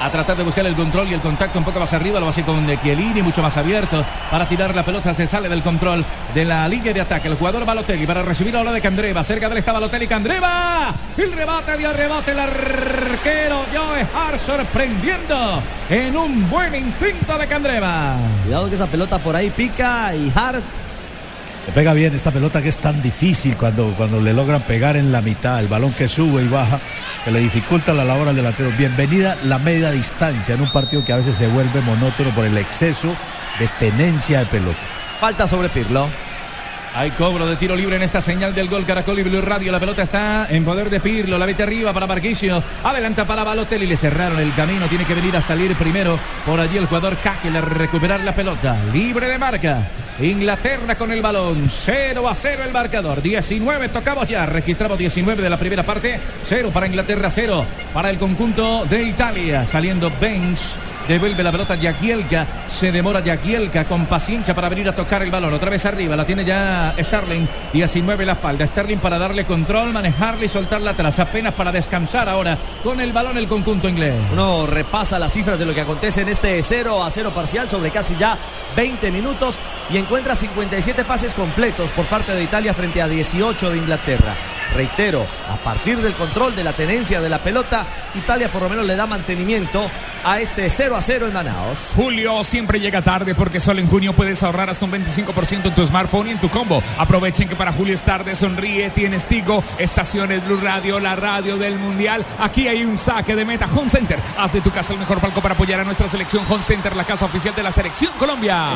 [0.00, 2.42] a tratar de buscar el control y el contacto un poco más arriba, lo hace
[2.42, 6.04] con Chiellini, mucho más abierto para tirar la pelota, se sale del control
[6.34, 7.28] de la línea de ataque.
[7.28, 11.32] El jugador Balotelli para recibir ahora de Candreva, cerca de él está Balotelli, Candreva, el
[11.32, 18.16] rebate dio rebote el arquero Joe Hart sorprendiendo en un buen instinto de Candreva.
[18.42, 20.64] Cuidado que esa pelota por ahí pica y Hart
[21.66, 25.10] Le pega bien esta pelota que es tan difícil cuando, cuando le logran pegar en
[25.12, 26.78] la mitad, el balón que sube y baja,
[27.24, 28.70] que le dificulta la labor al delantero.
[28.76, 32.58] Bienvenida la media distancia en un partido que a veces se vuelve monótono por el
[32.58, 33.16] exceso
[33.58, 34.78] de tenencia de pelota.
[35.20, 36.08] falta sobre Pirlo.
[36.96, 39.72] Hay cobro de tiro libre en esta señal del gol Caracol y Blue Radio.
[39.72, 41.36] La pelota está en poder de Pirlo.
[41.36, 42.62] La mete arriba para Marquisio.
[42.84, 43.84] Adelanta para Balotelli.
[43.84, 44.86] Le cerraron el camino.
[44.86, 48.76] Tiene que venir a salir primero por allí el jugador Cakel a recuperar la pelota.
[48.92, 49.88] Libre de marca.
[50.20, 51.66] Inglaterra con el balón.
[51.68, 53.20] 0 a 0 el marcador.
[53.20, 54.46] 19 tocamos ya.
[54.46, 56.20] Registramos 19 de la primera parte.
[56.44, 59.66] 0 para Inglaterra, 0 para el conjunto de Italia.
[59.66, 60.78] Saliendo Bench.
[61.08, 62.46] Devuelve la pelota Yaquielka.
[62.66, 65.52] Se demora Yaquielka con paciencia para venir a tocar el balón.
[65.52, 66.16] Otra vez arriba.
[66.16, 67.46] La tiene ya Sterling.
[67.72, 68.66] 19 la espalda.
[68.66, 71.18] Sterling para darle control, manejarle y soltarla atrás.
[71.18, 74.14] Apenas para descansar ahora con el balón el conjunto inglés.
[74.32, 77.90] Uno repasa las cifras de lo que acontece en este 0 a 0 parcial sobre
[77.90, 78.38] casi ya
[78.74, 83.76] 20 minutos y encuentra 57 pases completos por parte de Italia frente a 18 de
[83.76, 84.53] Inglaterra.
[84.74, 88.84] Reitero, a partir del control de la tenencia de la pelota, Italia por lo menos
[88.84, 89.88] le da mantenimiento
[90.24, 91.92] a este 0 a 0 en Manaos.
[91.94, 95.86] Julio siempre llega tarde porque solo en junio puedes ahorrar hasta un 25% en tu
[95.86, 96.82] smartphone y en tu combo.
[96.98, 101.78] Aprovechen que para Julio es tarde, sonríe, tienes Tigo, estaciones Blue Radio, la radio del
[101.78, 102.24] Mundial.
[102.40, 104.18] Aquí hay un saque de meta Home Center.
[104.36, 107.04] Haz de tu casa el mejor palco para apoyar a nuestra selección Home Center, la
[107.04, 108.70] casa oficial de la selección Colombia.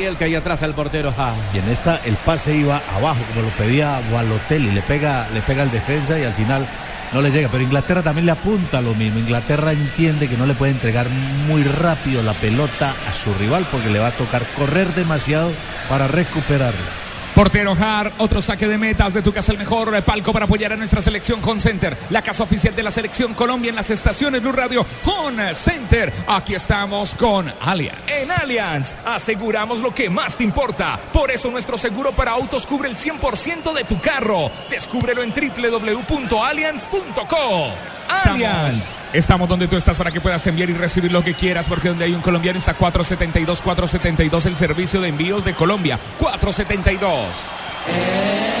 [0.00, 1.12] Yaquielka ahí atrás al portero.
[1.12, 1.34] Ja.
[1.52, 5.62] Y en esta el pase iba abajo, como lo pedía Balotelli, le pega, le pega
[5.62, 6.66] al defensa y al final
[7.12, 7.48] no le llega.
[7.50, 9.18] Pero Inglaterra también le apunta lo mismo.
[9.18, 13.90] Inglaterra entiende que no le puede entregar muy rápido la pelota a su rival porque
[13.90, 15.52] le va a tocar correr demasiado
[15.88, 17.09] para recuperarla.
[17.40, 20.76] Portero Har, otro saque de metas de tu casa, el mejor palco para apoyar a
[20.76, 24.52] nuestra selección Home Center, la casa oficial de la selección Colombia en las estaciones Blue
[24.52, 26.12] Radio Home Center.
[26.26, 27.96] Aquí estamos con Allianz.
[28.08, 31.00] En Allianz aseguramos lo que más te importa.
[31.14, 34.50] Por eso nuestro seguro para autos cubre el 100% de tu carro.
[34.68, 37.99] Descúbrelo en www.allianz.co.
[38.10, 39.00] Allianz.
[39.12, 42.04] Estamos donde tú estás para que puedas enviar y recibir lo que quieras, porque donde
[42.04, 45.98] hay un colombiano está 472, 472 el servicio de envíos de Colombia.
[46.18, 47.46] 472.
[47.86, 48.59] la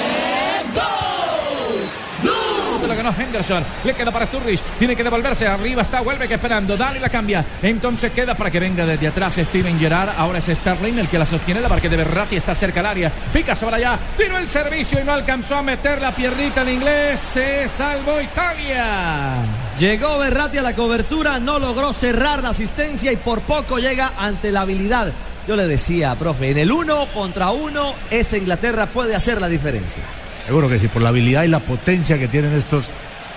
[3.02, 3.64] ganó Henderson.
[3.84, 4.60] Le queda para Sturridge.
[4.78, 5.46] Tiene que devolverse.
[5.46, 6.00] Arriba está.
[6.00, 6.76] Vuelve que esperando.
[6.76, 7.44] Dale la cambia.
[7.62, 10.10] Entonces queda para que venga desde atrás Steven Gerrard.
[10.16, 11.60] Ahora es Sterling el que la sostiene.
[11.60, 13.12] La marca de Berratti está cerca al área.
[13.32, 13.98] Pica sobre allá.
[14.16, 17.20] Tiró el servicio y no alcanzó a meter la piernita en inglés.
[17.20, 19.36] Se salvó Italia.
[19.78, 21.38] Llegó Berratti a la cobertura.
[21.38, 25.12] No logró cerrar la asistencia y por poco llega ante la habilidad.
[25.48, 30.02] Yo le decía, profe, en el uno contra uno, esta Inglaterra puede hacer la diferencia.
[30.50, 32.90] Seguro que sí, por la habilidad y la potencia que tienen estos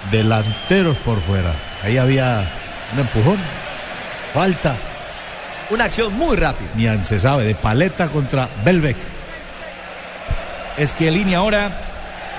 [0.09, 1.53] delanteros por fuera.
[1.83, 2.43] Ahí había
[2.91, 3.37] un empujón,
[4.33, 4.75] falta.
[5.69, 6.69] Una acción muy rápida.
[6.73, 8.97] Ni se sabe, de paleta contra Belbeck.
[10.75, 11.69] Es que línea ahora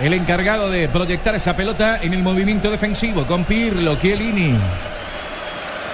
[0.01, 4.59] el encargado de proyectar esa pelota en el movimiento defensivo con Pirlo, Chiellini.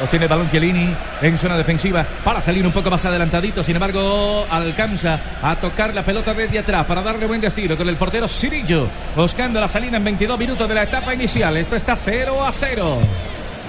[0.03, 3.63] Obtiene el balón Chiellini en zona defensiva para salir un poco más adelantadito.
[3.63, 7.97] Sin embargo, alcanza a tocar la pelota desde atrás para darle buen destino con el
[7.97, 8.89] portero Cirillo.
[9.15, 11.57] Buscando la salida en 22 minutos de la etapa inicial.
[11.57, 12.99] Esto está 0 a 0.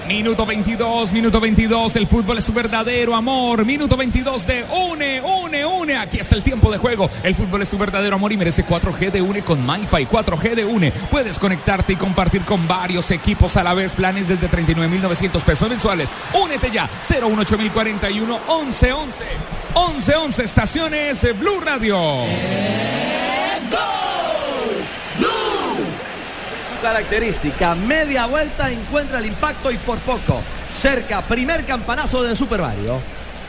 [0.06, 3.64] Minuto 22, minuto 22, el fútbol es tu verdadero amor.
[3.64, 5.96] Minuto 22 de UNE, UNE, UNE.
[5.96, 7.08] Aquí está el tiempo de juego.
[7.22, 10.06] El fútbol es tu verdadero amor y merece 4G de UNE con MyFi.
[10.06, 10.90] 4G de UNE.
[11.10, 13.94] Puedes conectarte y compartir con varios equipos a la vez.
[13.94, 16.10] Planes desde 39.900 pesos mensuales.
[16.34, 16.88] Únete ya.
[17.02, 19.24] 018041 1111.
[19.74, 22.24] 1111 estaciones Blue Radio.
[26.82, 27.74] Característica.
[27.74, 30.42] Media vuelta encuentra el impacto y por poco.
[30.72, 33.00] Cerca, primer campanazo de Super Mario.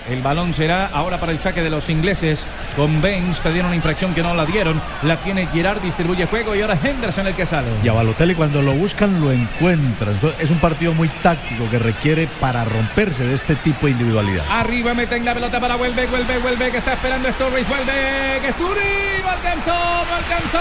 [0.10, 2.44] El balón será ahora para el saque de los ingleses.
[2.76, 4.82] Con Baines pedieron una infracción que no la dieron.
[5.04, 7.68] La tiene Girard, distribuye juego y ahora Henderson el que sale.
[7.84, 10.18] Y a Balotelli cuando lo buscan lo encuentran.
[10.40, 14.46] Es un partido muy táctico que requiere para romperse de este tipo de individualidad.
[14.50, 19.24] Arriba meten la pelota para vuelve, vuelve, vuelve, que está esperando Sturridge, vuelve, que Sturridge
[19.24, 20.60] no alcanzó, no alcanzó.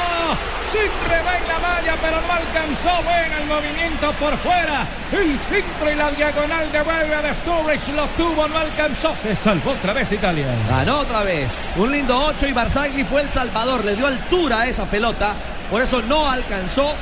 [0.70, 3.02] Sin reba en la malla, pero no alcanzó.
[3.02, 4.86] Buena el movimiento por fuera.
[5.12, 9.14] El centro y la diagonal devuelve a Sturridge, lo tuvo, no alcanzó.
[9.16, 10.46] Se salvó otra vez Italia.
[10.68, 11.72] Ganó otra vez.
[11.76, 13.84] Un lindo 8 y Barzagli fue el salvador.
[13.84, 15.34] Le dio altura a esa pelota.
[15.70, 16.94] Por eso no alcanzó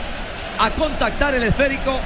[0.59, 1.99] a contactar el esférico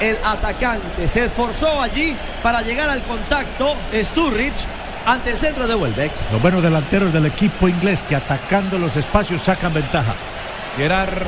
[0.00, 1.08] el atacante.
[1.08, 4.66] Se esforzó allí para llegar al contacto Sturridge
[5.06, 6.12] ante el centro de Welbeck.
[6.32, 10.14] Los buenos delanteros del equipo inglés que atacando los espacios sacan ventaja.
[10.76, 11.22] Gerard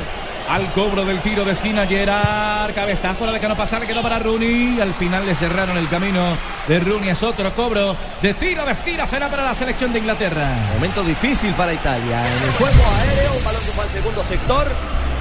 [0.51, 1.87] al cobro del tiro de esquina.
[1.87, 4.81] Gerard, cabezazo, la no pasar, quedó para Rooney.
[4.81, 6.37] Al final le cerraron el camino
[6.67, 7.09] de Rooney.
[7.09, 9.07] Es otro cobro de tiro de esquina.
[9.07, 10.49] Será para la selección de Inglaterra.
[10.73, 12.21] Momento difícil para Italia.
[12.25, 14.67] En el juego aéreo, un balón que fue al segundo sector.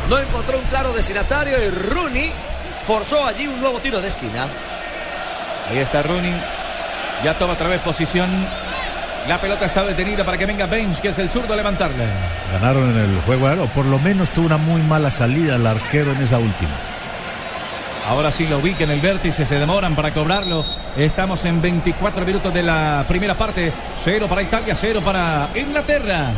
[0.08, 2.32] No encontró un claro destinatario y Rooney
[2.82, 4.48] forzó allí un nuevo tiro de esquina.
[5.70, 6.34] Ahí está Rooney.
[7.22, 8.28] Ya toma otra vez posición
[9.30, 12.04] la pelota está detenida para que venga Bench, que es el zurdo a levantarla.
[12.52, 16.10] Ganaron en el juego aéreo, por lo menos tuvo una muy mala salida el arquero
[16.10, 16.72] en esa última.
[18.08, 20.64] Ahora sí lo ubica en el vértice, se demoran para cobrarlo.
[20.96, 23.72] Estamos en 24 minutos de la primera parte.
[23.98, 26.32] Cero para Italia, cero para Inglaterra.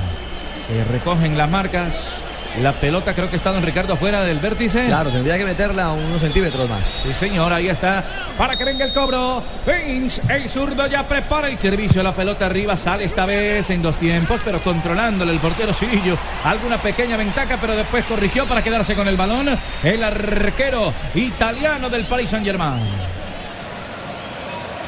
[0.67, 2.22] Se recogen las marcas.
[2.61, 4.85] La pelota creo que está don Ricardo afuera del vértice.
[4.85, 6.87] Claro, tendría que meterla unos centímetros más.
[6.87, 8.05] Sí, señor, ahí está.
[8.37, 9.43] Para que venga el cobro.
[9.67, 12.03] Vince, el zurdo ya prepara el servicio.
[12.03, 16.19] La pelota arriba sale esta vez en dos tiempos, pero controlándole el portero Sirillo.
[16.45, 19.49] Alguna pequeña ventaja, pero después corrigió para quedarse con el balón.
[19.83, 22.83] El arquero italiano del Paris Saint-Germain.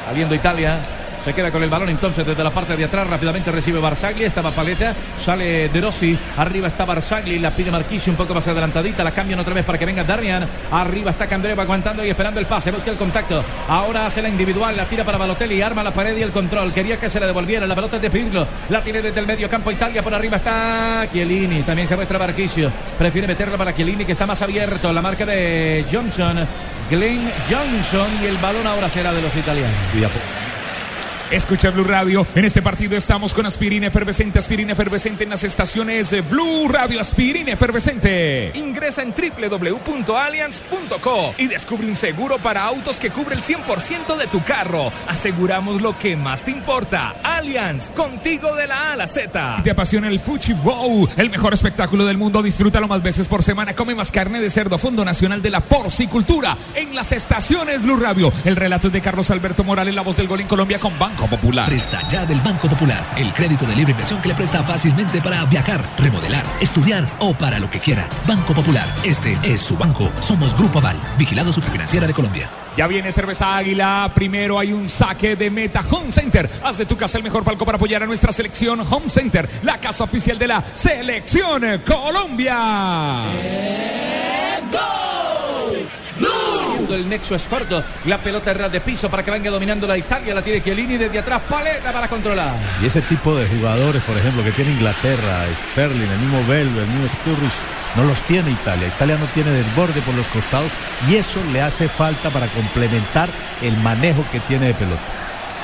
[0.07, 0.77] Habiendo Italia,
[1.25, 3.07] se queda con el balón entonces desde la parte de atrás.
[3.07, 4.25] Rápidamente recibe Barzagli.
[4.25, 4.93] Estaba Paleta.
[5.17, 6.15] Sale De Rossi.
[6.37, 7.39] Arriba está Barzagli.
[7.39, 9.03] La pide Marquisi un poco más adelantadita.
[9.03, 10.47] La cambian otra vez para que venga Darmian.
[10.71, 12.69] Arriba está Candreva aguantando y esperando el pase.
[12.69, 13.43] Busca el contacto.
[13.67, 14.77] Ahora hace la individual.
[14.77, 15.63] La tira para Balotelli.
[15.63, 16.71] Arma la pared y el control.
[16.71, 17.65] Quería que se le devolviera.
[17.65, 18.45] La pelota es de Pirlo.
[18.69, 20.03] La tiene desde el medio campo Italia.
[20.03, 21.63] Por arriba está Chiellini.
[21.63, 22.71] También se muestra Barquisio.
[22.99, 24.93] Prefiere meterla para Chiellini que está más abierto.
[24.93, 26.47] La marca de Johnson.
[26.91, 28.09] Glenn Johnson.
[28.21, 29.73] Y el balón ahora será de los italianos.
[31.31, 32.27] Escucha Blue Radio.
[32.35, 37.01] En este partido estamos con aspirina efervescente, aspirina efervescente en las estaciones de Blue Radio,
[37.01, 38.51] aspirina efervescente.
[38.53, 44.43] Ingresa en www.allianz.co y descubre un seguro para autos que cubre el 100% de tu
[44.43, 44.91] carro.
[45.07, 47.15] Aseguramos lo que más te importa.
[47.23, 49.61] Allianz, contigo de la A a la Z.
[49.63, 51.09] ¿Te apasiona el Fuchi Bow?
[51.17, 52.43] El mejor espectáculo del mundo.
[52.43, 53.73] Disfrútalo más veces por semana.
[53.73, 54.77] Come más carne de cerdo.
[54.77, 56.55] Fondo Nacional de la Porcicultura.
[56.75, 58.31] En las estaciones Blue Radio.
[58.43, 61.14] El relato es de Carlos Alberto Morales, la voz del gol en Colombia con Banco
[61.23, 61.67] Popular.
[61.67, 65.43] Presta ya del Banco Popular, el crédito de libre inversión que le presta fácilmente para
[65.45, 68.07] viajar, remodelar, estudiar o para lo que quiera.
[68.27, 70.11] Banco Popular, este es su banco.
[70.21, 72.49] Somos Grupo Aval, vigilado superfinanciera de Colombia.
[72.75, 74.11] Ya viene cerveza Águila.
[74.13, 76.49] Primero hay un saque de meta Home Center.
[76.63, 79.79] Haz de tu casa el mejor palco para apoyar a nuestra selección Home Center, la
[79.79, 83.23] casa oficial de la selección Colombia.
[86.93, 87.83] El nexo es corto.
[88.05, 90.33] La pelota es de piso para que venga dominando la Italia.
[90.33, 91.41] La tiene Chiellini desde atrás.
[91.49, 92.55] Paleta para controlar.
[92.81, 96.87] Y ese tipo de jugadores, por ejemplo, que tiene Inglaterra, Sterling, el mismo Belve, el
[96.87, 97.53] mismo Sturridge,
[97.95, 98.87] no los tiene Italia.
[98.87, 100.71] Italia no tiene desborde por los costados
[101.09, 103.29] y eso le hace falta para complementar
[103.61, 105.01] el manejo que tiene de pelota.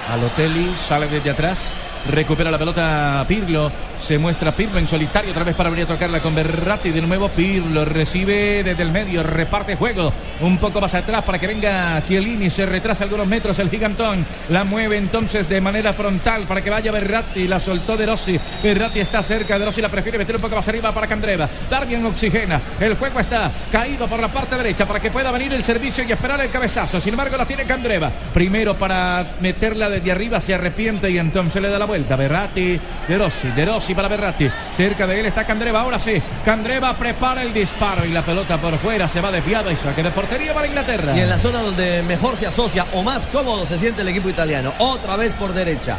[0.10, 1.74] Alotelli sale desde atrás.
[2.10, 3.72] Recupera la pelota Pirlo.
[4.00, 5.32] Se muestra Pirlo en solitario.
[5.32, 6.90] Otra vez para venir a tocarla con Berratti.
[6.90, 7.86] De nuevo Pirlo.
[7.86, 9.24] Recibe desde el medio.
[9.24, 10.12] Reparte juego.
[10.42, 12.50] Un poco más atrás para que venga Chiellini.
[12.50, 14.26] Se retrasa algunos metros el gigantón.
[14.50, 17.48] La mueve entonces de manera frontal para que vaya Berratti.
[17.48, 18.40] La soltó De Rossi.
[18.64, 19.60] Berratti está cerca.
[19.60, 21.48] De Rossi la prefiere meter un poco más arriba para Candreva.
[21.70, 22.60] Darmian oxigena.
[22.80, 26.12] El juego está caído por la parte derecha para que pueda venir el servicio y
[26.12, 27.00] esperar el cabezazo.
[27.00, 28.12] Sin embargo, la tiene Candreva.
[28.34, 30.42] Primero para meterla desde arriba.
[30.42, 32.16] Se arrepiente y entonces le da la vuelta.
[32.16, 34.50] Berratti, De Rossi, De Rossi para Berratti.
[34.74, 35.82] Cerca de él está Candreva.
[35.82, 39.76] Ahora sí, Candreva prepara el disparo y la pelota por fuera se va desviada y
[39.76, 41.18] saque de portería para Inglaterra.
[41.18, 44.30] Y en la zona donde mejor se asocia o más cómodo se siente el equipo
[44.30, 44.72] italiano.
[44.78, 45.98] Otra vez por derecha.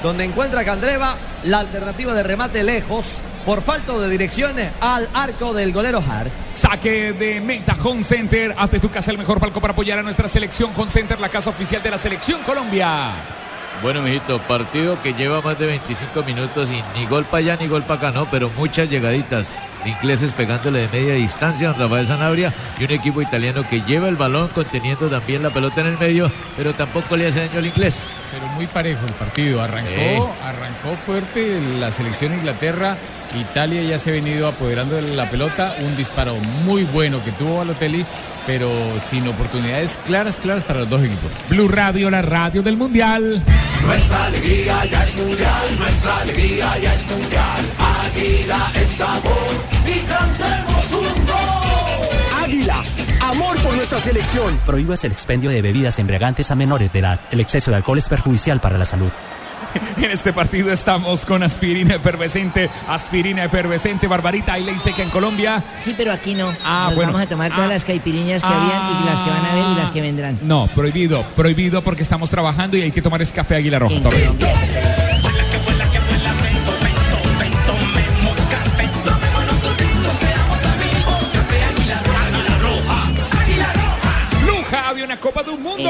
[0.00, 5.72] Donde encuentra Candreva la alternativa de remate lejos por falta de dirección al arco del
[5.72, 6.30] golero Hart.
[6.52, 8.54] Saque de meta Home Center.
[8.56, 11.30] Haz de tu casa el mejor palco para apoyar a nuestra selección Home Center, la
[11.30, 13.41] casa oficial de la selección Colombia.
[13.82, 17.66] Bueno, mijito, partido que lleva más de 25 minutos y ni gol para allá ni
[17.66, 19.60] gol para acá, no, pero muchas llegaditas.
[19.84, 24.14] Ingleses pegándole de media distancia a Rafael Sanabria y un equipo italiano que lleva el
[24.14, 28.12] balón conteniendo también la pelota en el medio, pero tampoco le hace daño al inglés.
[28.30, 29.60] Pero muy parejo el partido.
[29.60, 32.96] Arrancó, arrancó fuerte la selección Inglaterra.
[33.36, 35.74] Italia ya se ha venido apoderando de la pelota.
[35.80, 38.06] Un disparo muy bueno que tuvo Balotelli,
[38.46, 41.32] pero sin oportunidades claras, claras para los dos equipos.
[41.48, 43.42] Blue Radio, la radio del Mundial.
[43.84, 47.60] Nuestra alegría ya es mundial, nuestra alegría ya es mundial.
[48.04, 49.32] Águila es sabor
[49.86, 52.44] y cantemos un gol.
[52.44, 52.82] Águila,
[53.20, 54.58] amor por nuestra selección.
[54.64, 57.20] Prohíbas el expendio de bebidas embriagantes a menores de edad.
[57.30, 59.10] El exceso de alcohol es perjudicial para la salud.
[59.96, 65.10] En este partido estamos con aspirina efervescente, aspirina efervescente, Barbarita, y le dice que en
[65.10, 65.62] Colombia.
[65.80, 66.52] Sí, pero aquí no.
[66.64, 67.12] Ah, Nos bueno.
[67.12, 67.72] vamos a tomar todas Ah.
[67.72, 68.62] las caipiriñas que Ah.
[68.62, 70.38] habían y las que van a ver y las que vendrán.
[70.42, 73.94] No, prohibido, prohibido porque estamos trabajando y hay que tomar es café Águila Roja.
[85.22, 85.88] Copa del Mundo.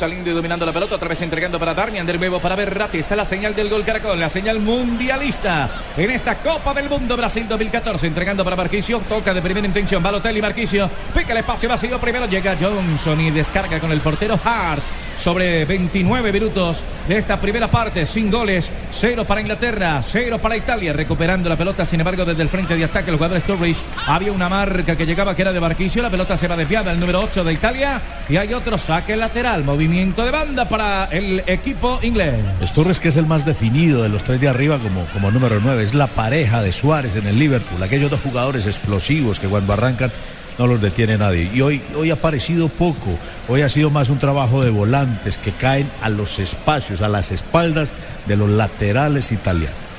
[0.00, 2.96] Saliendo y dominando la pelota, otra vez entregando para Darmian, de nuevo para Berratti.
[2.96, 7.46] Está la señal del gol Caracol, la señal mundialista en esta Copa del Mundo Brasil
[7.46, 8.06] 2014.
[8.06, 10.02] Entregando para Marquisio, toca de primera intención.
[10.02, 12.00] Balotelli, Marquisio, pica el espacio vacío.
[12.00, 14.82] Primero llega Johnson y descarga con el portero Hart.
[15.20, 20.94] Sobre 29 minutos de esta primera parte, sin goles, cero para Inglaterra, cero para Italia,
[20.94, 24.48] recuperando la pelota, sin embargo, desde el frente de ataque, el jugador Sturridge, había una
[24.48, 27.44] marca que llegaba que era de Barquisio, la pelota se va desviada, el número 8
[27.44, 32.36] de Italia, y hay otro saque lateral, movimiento de banda para el equipo inglés.
[32.64, 35.82] Sturres que es el más definido de los tres de arriba como, como número 9.
[35.82, 37.82] Es la pareja de Suárez en el Liverpool.
[37.82, 40.10] Aquellos dos jugadores explosivos que cuando arrancan
[40.60, 41.50] no los detiene nadie.
[41.54, 43.18] Y hoy, hoy ha aparecido poco.
[43.48, 47.32] Hoy ha sido más un trabajo de volantes que caen a los espacios, a las
[47.32, 47.94] espaldas
[48.26, 49.89] de los laterales italianos.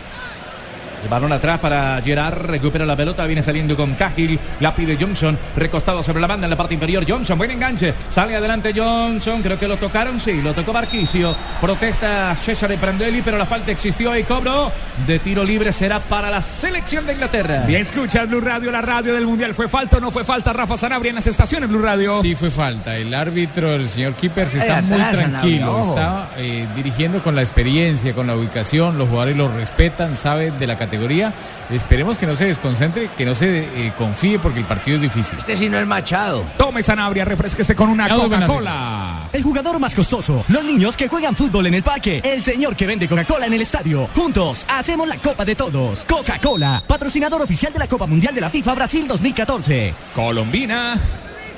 [1.04, 5.38] El balón atrás para Gerard, recupera la pelota, viene saliendo con Cahill, la pide Johnson,
[5.56, 9.58] recostado sobre la banda en la parte inferior, Johnson, buen enganche, sale adelante Johnson, creo
[9.58, 14.24] que lo tocaron, sí, lo tocó Barquicio, protesta Cesare Prandelli, pero la falta existió y
[14.24, 14.72] cobro
[15.08, 17.64] de tiro libre será para la selección de Inglaterra.
[17.66, 19.56] Bien, escucha Blue Radio, la radio del Mundial.
[19.56, 22.22] ¿Fue falta o no fue falta, Rafa Sanabria, en las estaciones Blue Radio?
[22.22, 22.96] Sí, fue falta.
[22.96, 25.84] El árbitro, el señor Keepers, Ay, está muy atrás, tranquilo.
[25.84, 25.92] Sanabria.
[25.92, 28.98] Está eh, dirigiendo con la experiencia, con la ubicación.
[28.98, 31.34] Los jugadores lo respetan, saben de la categoría categoría.
[31.70, 35.38] Esperemos que no se desconcentre, que no se eh, confíe porque el partido es difícil.
[35.38, 36.44] Este sí no es Machado.
[36.58, 39.30] Tome Sanabria, refresquese con una Coca-Cola.
[39.32, 42.86] El jugador más costoso, los niños que juegan fútbol en el parque, el señor que
[42.86, 44.10] vende Coca-Cola en el estadio.
[44.14, 46.04] Juntos hacemos la Copa de Todos.
[46.10, 49.94] Coca-Cola, patrocinador oficial de la Copa Mundial de la FIFA Brasil 2014.
[50.14, 51.00] Colombina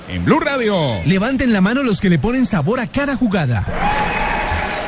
[0.08, 1.02] en Blue Radio.
[1.06, 3.66] Levanten la mano los que le ponen sabor a cada jugada.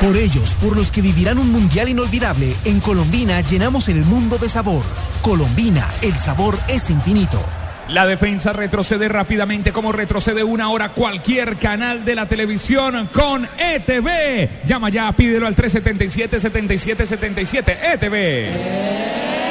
[0.00, 4.50] Por ellos, por los que vivirán un mundial inolvidable, en Colombina llenamos el mundo de
[4.50, 4.82] sabor.
[5.22, 7.42] Colombina, el sabor es infinito.
[7.88, 14.66] La defensa retrocede rápidamente como retrocede una hora cualquier canal de la televisión con ETV.
[14.66, 19.45] Llama ya, pídelo al 377-7777 ETV.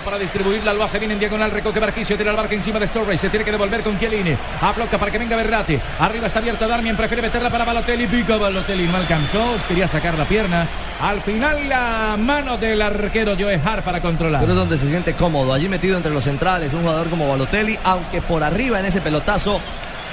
[0.00, 3.18] Para distribuirla, lo hace bien en diagonal, recoge Barquicio, tira el barco encima de Storray,
[3.18, 6.96] se tiene que devolver con Chiellini, aploca para que venga Berrati, arriba está abierto Darmian,
[6.96, 10.66] prefiere meterla para Balotelli, pica Balotelli, no alcanzó, quería sacar la pierna,
[11.00, 14.40] al final la mano del arquero Joe Hart para controlar.
[14.40, 17.78] Pero es donde se siente cómodo, allí metido entre los centrales, un jugador como Balotelli,
[17.84, 19.60] aunque por arriba en ese pelotazo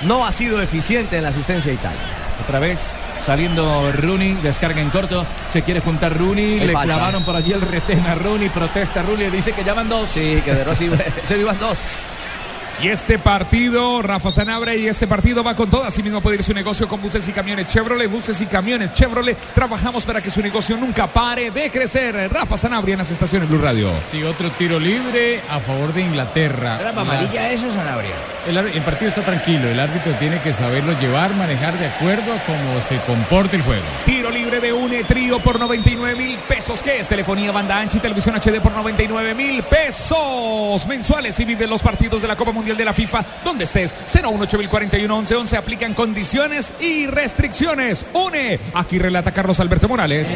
[0.03, 1.99] no ha sido eficiente en la asistencia de Italia.
[2.43, 2.93] Otra vez
[3.25, 6.93] saliendo Rooney, descarga en corto, se quiere juntar Rooney, le falta.
[6.93, 10.09] clavaron por allí el retén a Rooney, protesta Rooney, dice que ya van dos.
[10.09, 10.89] Sí, que de Rossi
[11.23, 11.77] se iban dos.
[12.81, 15.85] Y este partido, Rafa Sanabria, y este partido va con todo.
[15.85, 19.37] Asimismo puede ir su negocio con buses y camiones Chevrolet, buses y camiones Chevrolet.
[19.53, 22.29] Trabajamos para que su negocio nunca pare de crecer.
[22.31, 23.91] Rafa Sanabria en las estaciones Blue Radio.
[24.03, 26.77] Sí, otro tiro libre a favor de Inglaterra.
[26.81, 28.11] ¿Era amarilla eso, Sanabria?
[28.45, 32.43] El, el partido está tranquilo, el árbitro tiene que saberlo llevar, manejar de acuerdo a
[32.43, 33.83] cómo se comporte el juego.
[34.05, 36.81] Tiro libre de un trío por 99 mil pesos.
[36.81, 37.07] ¿Qué es?
[37.07, 41.39] Telefonía, banda ancha y televisión HD por 99 mil pesos mensuales.
[41.39, 43.93] Y vive los partidos de la Copa Mundial de la FIFA donde estés.
[44.11, 48.05] 018 11 Aplican condiciones y restricciones.
[48.13, 48.59] Une.
[48.73, 50.27] Aquí relata Carlos Alberto Morales.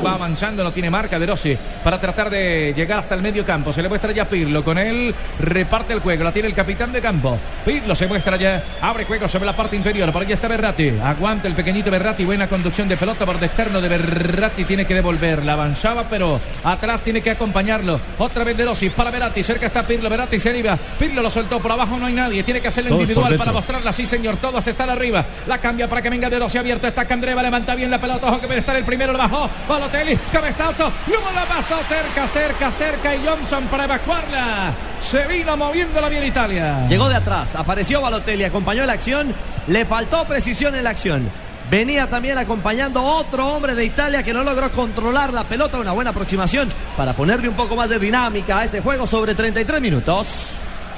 [0.00, 3.44] Uruguay va avanzando, no tiene marca de Rossi para tratar de llegar hasta el medio
[3.44, 3.72] campo.
[3.72, 7.00] Se le muestra ya Pirlo, con él reparte el juego, la tiene el capitán de
[7.00, 7.38] campo.
[7.64, 11.48] Pirlo se muestra ya, abre juego sobre la parte inferior, por allá está Berratti, aguanta
[11.48, 15.52] el pequeñito Berratti, buena conducción de pelota por de externo de Berratti, tiene que devolverla,
[15.54, 18.00] avanzaba pero atrás tiene que acompañarlo.
[18.18, 21.60] Otra vez de Rossi para Berratti, cerca está Pirlo, Berratti se arriba, Pirlo lo soltó,
[21.60, 24.66] por abajo no hay nadie, tiene que hacerlo Todos individual para mostrarla, sí señor, todos
[24.66, 27.98] están arriba, la cambia para que venga de Rossi abierto, está Candreva, levanta bien la
[27.98, 29.50] pelota, ojo que puede estar el primero, lo bajó,
[29.90, 36.00] Balotelli, cabezazo, no la pasó cerca, cerca, cerca y Johnson para evacuarla, se vino moviendo
[36.00, 36.86] la bien Italia.
[36.86, 39.34] Llegó de atrás, apareció Balotelli, acompañó la acción,
[39.66, 41.28] le faltó precisión en la acción.
[41.68, 46.10] Venía también acompañando otro hombre de Italia que no logró controlar la pelota, una buena
[46.10, 50.52] aproximación para ponerle un poco más de dinámica a este juego sobre 33 minutos.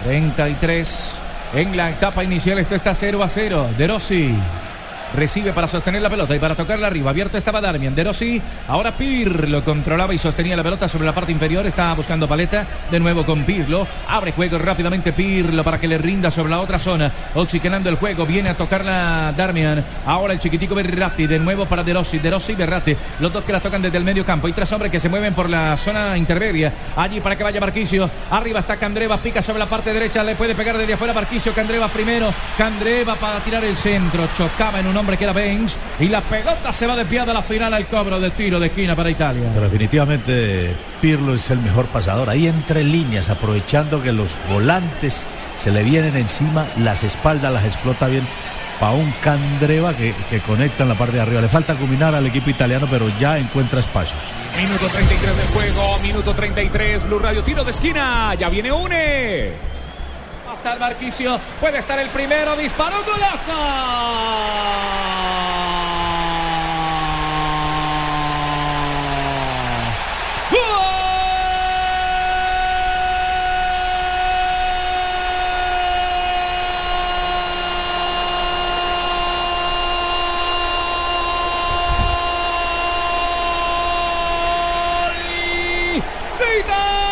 [0.04, 1.10] 33
[1.54, 2.58] en la etapa inicial.
[2.58, 3.70] Esto está 0 a 0.
[3.78, 4.34] De Rossi
[5.14, 7.10] recibe para sostener la pelota y para tocarla arriba.
[7.10, 7.94] Abierto estaba Darmian.
[7.94, 8.40] De Rossi.
[8.68, 11.66] Ahora Pirlo controlaba y sostenía la pelota sobre la parte inferior.
[11.66, 12.66] Estaba buscando paleta.
[12.90, 13.86] De nuevo con Pirlo.
[14.08, 17.10] Abre juego rápidamente Pirlo para que le rinda sobre la otra zona.
[17.34, 18.26] Oxigenando el juego.
[18.26, 19.84] Viene a tocarla Darmian.
[20.06, 21.26] Ahora el chiquitico Berratti.
[21.26, 22.18] De nuevo para De Rossi.
[22.18, 22.96] De y Berratti.
[23.20, 24.48] Los dos que la tocan desde el medio campo.
[24.48, 26.72] Y tres hombres que se mueven por la zona intermedia.
[26.96, 28.08] Allí para que vaya Barquicio.
[28.30, 29.18] Arriba está Candreva.
[29.18, 30.22] Pica sobre la parte derecha.
[30.22, 31.52] Le puede pegar desde afuera Barquicio.
[31.52, 32.32] Candreva primero.
[32.56, 34.28] Candreva para tirar el centro.
[34.36, 35.76] Chocaba en un hombre que era Benz.
[35.98, 38.96] Y la pelota se va desviada a la final al cobro del tiro de esquina
[38.96, 39.50] para Italia.
[39.52, 42.30] Pero definitivamente Pirlo es el mejor pasador.
[42.30, 45.24] Ahí entre líneas, aprovechando que los volantes
[45.58, 48.26] se le vienen encima, las espaldas las explota bien.
[48.78, 51.40] Para un Candreva que, que conecta en la parte de arriba.
[51.40, 54.18] Le falta culminar al equipo italiano, pero ya encuentra espacios.
[54.56, 59.71] Minuto 33 del juego, minuto 33, Blue Radio, tiro de esquina, ya viene une.
[60.62, 61.40] Estar Barquicio.
[61.58, 62.54] Puede estar el primero.
[62.54, 63.52] Disparó golazo.
[86.38, 87.02] de Italia.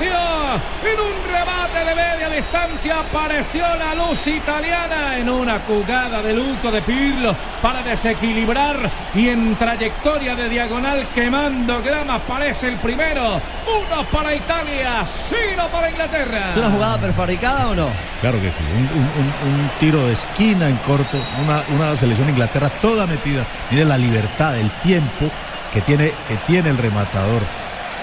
[0.00, 6.70] En un remate de media distancia apareció la luz italiana en una jugada de luco
[6.70, 13.40] de Pirlo para desequilibrar y en trayectoria de diagonal quemando grama aparece el primero.
[13.66, 16.50] Uno para Italia, cero para Inglaterra.
[16.50, 17.88] ¿Es una jugada prefabricada o no?
[18.22, 22.26] Claro que sí, un, un- un- un tiro de esquina en corto, una, una selección
[22.28, 23.44] de Inglaterra toda metida.
[23.70, 25.26] Mire la libertad, el tiempo
[25.72, 27.42] que tiene, que tiene el rematador.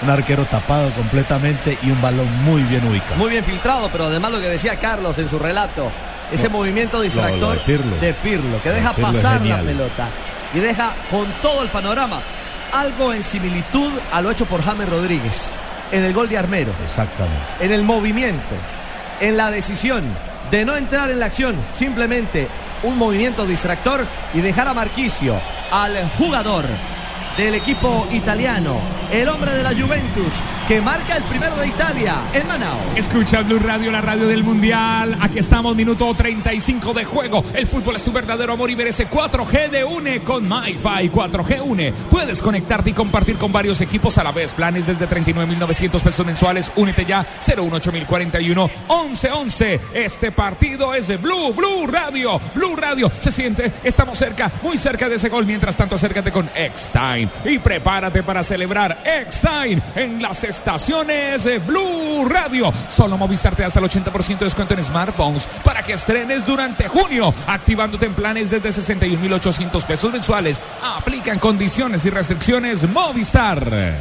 [0.02, 3.16] Un arquero tapado completamente y un balón muy bien ubicado.
[3.16, 5.90] Muy bien filtrado, pero además lo que decía Carlos en su relato.
[6.32, 6.58] ese No.
[6.58, 7.96] movimiento distractor Lo- lo de Pirlo.
[8.00, 10.08] de Pirlo, que Lo de deja Pirlo pasar la pelota
[10.54, 12.20] y deja con todo el panorama
[12.72, 15.50] algo en similitud a lo hecho por James Rodríguez
[15.90, 16.72] en el gol de Armero.
[16.84, 17.34] Exactamente.
[17.58, 18.54] en el movimiento,
[19.20, 20.04] en la decisión
[20.52, 22.46] de no entrar en la acción, simplemente
[22.84, 25.34] un movimiento distractor y dejar a Marquisio,
[25.72, 26.64] al jugador
[27.36, 30.34] del equipo italiano, el hombre de la Juventus,
[30.68, 32.96] que marca el primero de Italia en Manaus.
[32.96, 35.16] Escucha Blue Radio, la radio del Mundial.
[35.20, 37.44] Aquí estamos, minuto 35 de juego.
[37.54, 41.10] El fútbol es tu verdadero amor y merece 4G de UNE con MyFi.
[41.10, 41.92] 4G UNE.
[42.10, 44.52] Puedes conectarte y compartir con varios equipos a la vez.
[44.52, 46.70] Planes desde 39.900 pesos mensuales.
[46.76, 47.26] Únete ya.
[47.40, 49.80] 018041 1111.
[49.94, 52.40] Este partido es de Blue, Blue Radio.
[52.54, 53.10] Blue Radio.
[53.18, 55.46] Se siente, estamos cerca, muy cerca de ese gol.
[55.46, 56.48] Mientras tanto, acércate con
[57.44, 62.72] Y prepárate para celebrar Eckstein en las estaciones de Blue Radio.
[62.88, 66.88] Solo Movistar te da hasta el 80% de descuento en smartphones para que estrenes durante
[66.88, 70.62] junio, activándote en planes desde 61.800 pesos mensuales.
[70.82, 73.70] Aplican condiciones y restricciones Movistar.
[73.70, 73.94] De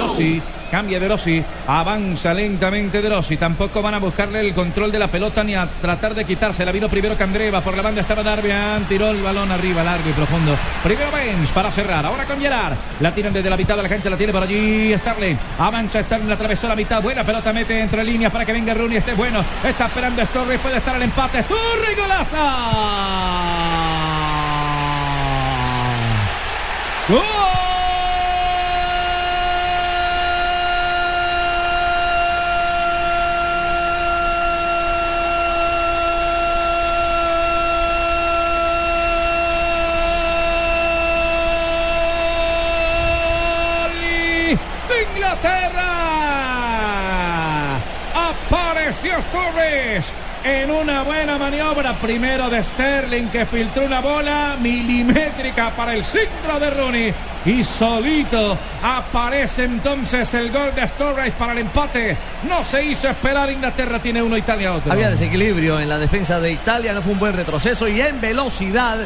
[0.00, 0.42] Rossi,
[0.74, 3.36] cambia de Rossi, avanza lentamente de Rossi.
[3.36, 6.72] Tampoco van a buscarle el control de la pelota ni a tratar de quitársela.
[6.72, 10.58] Vino primero Candreva, por la banda estaba Darbian, tiró el balón arriba, largo y profundo.
[10.82, 12.74] Primero Benz para cerrar, ahora con Gerard.
[12.98, 15.38] La tiran desde la mitad de la cancha, la tiene por allí Starling.
[15.60, 17.00] Avanza Starling, atravesó la mitad.
[17.00, 18.96] Buena pelota, mete entre líneas para que venga Rooney.
[18.96, 21.44] Este es bueno, está esperando Sturridge, puede estar el empate.
[21.44, 22.36] Sturridge, golazo.
[27.10, 27.54] ¡Gol!
[44.88, 45.94] de Inglaterra.
[50.44, 51.94] En una buena maniobra.
[51.94, 57.14] Primero de Sterling que filtró una bola milimétrica para el centro de Rooney.
[57.46, 62.16] Y solito aparece entonces el gol de Sturridge para el empate.
[62.46, 63.50] No se hizo esperar.
[63.50, 64.92] Inglaterra tiene uno, Italia otro.
[64.92, 68.98] Había desequilibrio en la defensa de Italia, no fue un buen retroceso y en velocidad,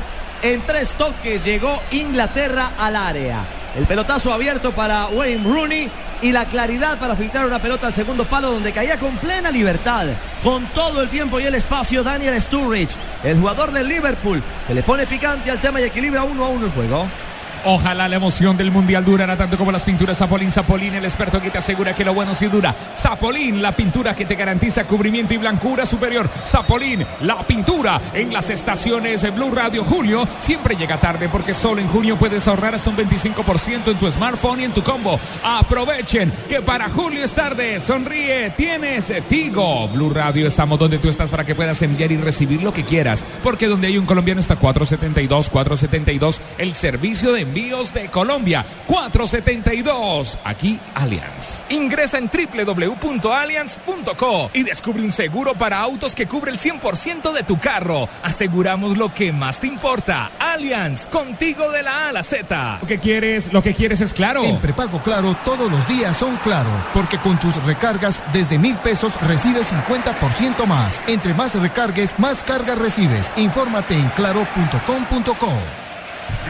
[0.42, 3.44] en tres toques llegó Inglaterra al área.
[3.76, 5.90] El pelotazo abierto para Wayne Rooney
[6.22, 10.06] y la claridad para filtrar una pelota al segundo palo donde caía con plena libertad,
[10.42, 14.82] con todo el tiempo y el espacio Daniel Sturridge, el jugador del Liverpool, que le
[14.82, 17.08] pone picante al tema y equilibra uno a uno el juego.
[17.64, 20.52] Ojalá la emoción del mundial durara tanto como las pinturas Zapolín.
[20.52, 22.74] Zapolín, el experto que te asegura que lo bueno sí dura.
[22.94, 26.28] Zapolín, la pintura que te garantiza cubrimiento y blancura superior.
[26.44, 29.84] Zapolín, la pintura en las estaciones de Blue Radio.
[29.84, 34.10] Julio siempre llega tarde porque solo en junio puedes ahorrar hasta un 25% en tu
[34.10, 35.18] smartphone y en tu combo.
[35.42, 37.80] Aprovechen que para julio es tarde.
[37.80, 39.88] Sonríe, tienes Tigo.
[39.88, 43.24] Blue Radio, estamos donde tú estás para que puedas enviar y recibir lo que quieras.
[43.42, 48.64] Porque donde hay un colombiano está 472, 472, el servicio de envíos de Colombia.
[48.86, 50.38] 472.
[50.44, 51.62] Aquí Allianz.
[51.70, 57.58] Ingresa en www.allianz.co y descubre un seguro para autos que cubre el 100% de tu
[57.58, 58.08] carro.
[58.22, 60.30] Aseguramos lo que más te importa.
[60.38, 62.78] Allianz, contigo de la A a la Z.
[62.80, 64.44] Lo que quieres, lo que quieres es claro.
[64.44, 69.18] En prepago claro, todos los días son claro, porque con tus recargas desde mil pesos
[69.22, 71.02] recibes 50% más.
[71.06, 73.32] Entre más recargues, más cargas recibes.
[73.36, 75.87] Infórmate en claro.com.co.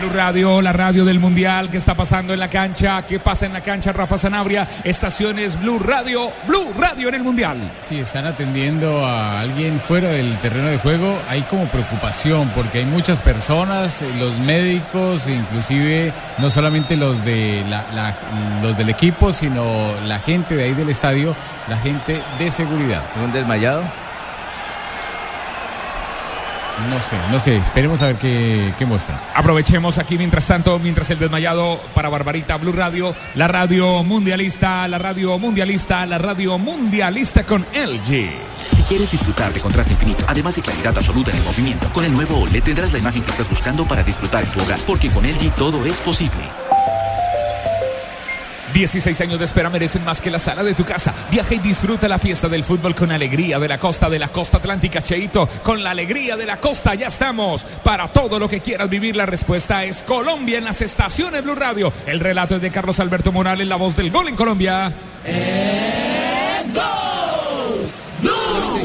[0.00, 3.02] Blue Radio, la radio del Mundial, ¿qué está pasando en la cancha?
[3.06, 3.92] ¿Qué pasa en la cancha?
[3.92, 7.58] Rafa Sanabria, estaciones Blue Radio, Blue Radio en el Mundial.
[7.80, 12.84] Si están atendiendo a alguien fuera del terreno de juego, hay como preocupación porque hay
[12.86, 18.14] muchas personas, eh, los médicos, inclusive no solamente los de la- la-
[18.62, 21.34] los del equipo, sino la gente de ahí del estadio,
[21.68, 23.02] la gente de seguridad.
[23.24, 23.82] ¿Un desmayado?
[26.90, 29.18] No sé, no sé, esperemos a ver qué, qué muestran.
[29.34, 34.98] Aprovechemos aquí mientras tanto, mientras el desmayado para Barbarita Blue Radio, la radio mundialista, la
[34.98, 38.30] radio mundialista, la radio mundialista con LG.
[38.74, 42.12] Si quieres disfrutar de contraste infinito, además de claridad absoluta en el movimiento, con el
[42.12, 45.24] nuevo OLED tendrás la imagen que estás buscando para disfrutar en tu hogar, porque con
[45.24, 46.67] LG todo es posible.
[48.78, 51.12] 16 años de espera merecen más que la sala de tu casa.
[51.32, 54.58] Viaja y disfruta la fiesta del fútbol con alegría de la costa de la costa
[54.58, 55.48] atlántica, Cheito.
[55.64, 57.64] Con la alegría de la costa ya estamos.
[57.64, 61.92] Para todo lo que quieras vivir, la respuesta es Colombia en las estaciones Blue Radio.
[62.06, 64.92] El relato es de Carlos Alberto Morales, la voz del gol en Colombia.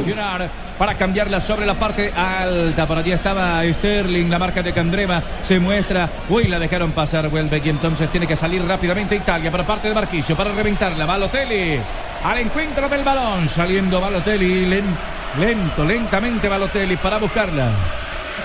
[0.05, 2.85] Gerard para cambiarla sobre la parte alta.
[2.85, 6.09] Por allí estaba Sterling, la marca de Candreva se muestra.
[6.29, 9.95] Uy, la dejaron pasar Welbeck y entonces tiene que salir rápidamente Italia por parte de
[9.95, 11.05] Marquisio para reventarla.
[11.05, 11.79] Balotelli
[12.23, 17.69] al encuentro del balón, saliendo Balotelli lento, lentamente Balotelli para buscarla.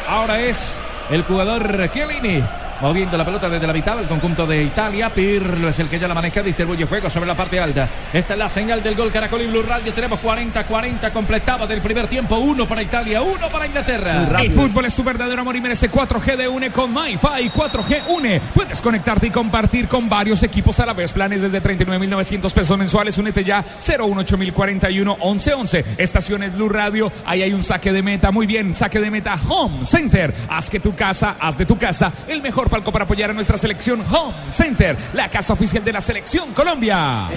[0.09, 0.79] Ahora es
[1.11, 2.43] el jugador Chiellini
[2.81, 5.11] moviendo la pelota desde la mitad del conjunto de Italia.
[5.12, 7.89] Pirlo es el que ya la maneja, distribuye juego sobre la parte alta.
[8.12, 9.93] Esta es la señal del gol Caracol y Blue Radio.
[9.93, 12.37] Tenemos 40-40 completaba del primer tiempo.
[12.39, 14.41] Uno para Italia, uno para Inglaterra.
[14.41, 17.51] El fútbol es tu verdadero amor y merece 4G de UNE con MyFi.
[17.51, 18.41] 4G UNE.
[18.55, 21.12] Puedes conectarte y compartir con varios equipos a la vez.
[21.12, 23.18] Planes desde 39.900 pesos mensuales.
[23.18, 25.85] Únete ya 018041 1111.
[25.99, 27.11] Estaciones Blue Radio.
[27.24, 28.31] Ahí hay un saque de meta.
[28.31, 30.33] Muy bien, saque de meta Home Center.
[30.49, 33.59] Haz que tu casa, haz de tu casa el mejor palco para apoyar a nuestra
[33.59, 37.29] selección Home Center, la casa oficial de la selección Colombia.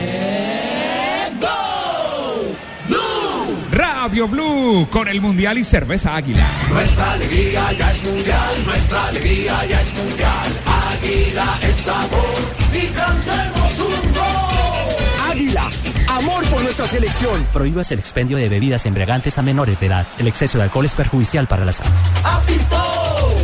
[3.72, 6.46] Radio Blue con el Mundial y Cerveza Águila.
[6.70, 10.60] Nuestra alegría ya es mundial, nuestra alegría ya es mundial.
[10.92, 12.36] Águila es sabor
[12.74, 15.32] y cantemos un gol.
[15.32, 15.70] Águila,
[16.10, 17.48] amor por nuestra selección.
[17.54, 20.08] Prohíbas el expendio de bebidas embriagantes a menores de edad.
[20.18, 21.92] El exceso de alcohol es perjudicial para la salud.
[22.24, 23.41] Apitó,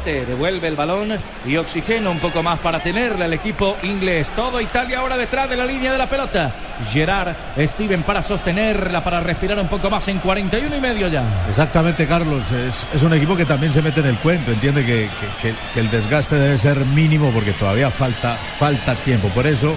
[0.00, 1.08] Devuelve el balón
[1.46, 4.28] y oxigena un poco más para tenerla el equipo inglés.
[4.34, 6.50] Todo Italia ahora detrás de la línea de la pelota.
[6.90, 11.22] Gerard, Steven para sostenerla, para respirar un poco más en 41 y medio ya.
[11.48, 12.42] Exactamente, Carlos.
[12.50, 14.50] Es, un equipo que también se mete en el cuento.
[14.50, 15.08] Entiende que-
[15.42, 19.28] que el desgaste debe ser mínimo porque todavía falta, falta tiempo.
[19.28, 19.74] Por eso,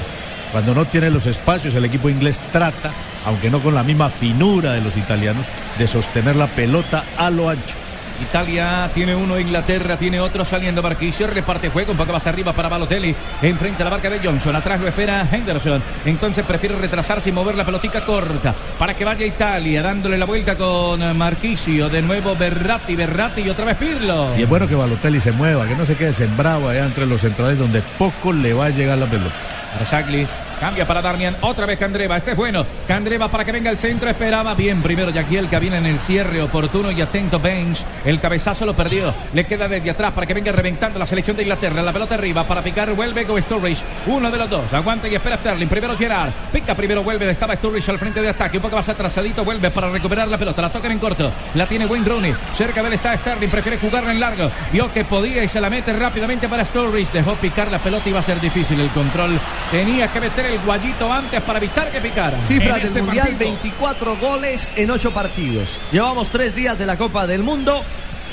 [0.51, 2.91] cuando no tiene los espacios, el equipo inglés trata,
[3.25, 5.45] aunque no con la misma finura de los italianos,
[5.77, 7.75] de sostener la pelota a lo ancho.
[8.21, 12.69] Italia tiene uno, Inglaterra tiene otro saliendo Marquisio, reparte juego, un poco más arriba para
[12.69, 17.31] Balotelli, enfrente a la marca de Johnson, atrás lo espera Henderson, entonces prefiere retrasarse y
[17.31, 22.35] mover la pelotica corta para que vaya Italia, dándole la vuelta con Marquisio, de nuevo
[22.35, 24.37] Berratti, Berratti y otra vez Pirlo.
[24.37, 27.21] Y es bueno que Balotelli se mueva, que no se quede sembrado allá entre los
[27.21, 29.35] centrales donde poco le va a llegar la pelota.
[29.79, 30.25] Arzagli
[30.59, 34.09] cambia para Darmian, otra vez Candreva, este es bueno, Candreva para que venga el centro,
[34.09, 38.65] esperaba bien primero Yaquiel que viene en el cierre oportuno y atento Bench, el cabezazo
[38.65, 41.93] lo perdió, le queda desde atrás para que venga reventando la selección de Inglaterra, la
[41.93, 45.67] pelota arriba para picar, vuelve con Sturridge, uno de los dos, aguanta y espera Sterling,
[45.67, 49.43] primero Gerard, pica primero, vuelve, estaba Sturridge al frente de ataque, un poco más atrasadito,
[49.43, 52.87] vuelve para recuperar la pelota, la tocan en corto, la tiene Wayne Rooney, cerca de
[52.87, 56.47] él está Sterling, prefiere jugarla en largo, vio que podía y se la mete rápidamente
[56.47, 59.39] para Sturridge, dejó picar la pelota, iba a ser difícil el control,
[59.71, 62.39] tenía que meter el guayito antes para evitar que picara.
[62.41, 63.51] Cifras del este Mundial, partido.
[63.51, 65.81] 24 goles en 8 partidos.
[65.91, 67.83] Llevamos 3 días de la Copa del Mundo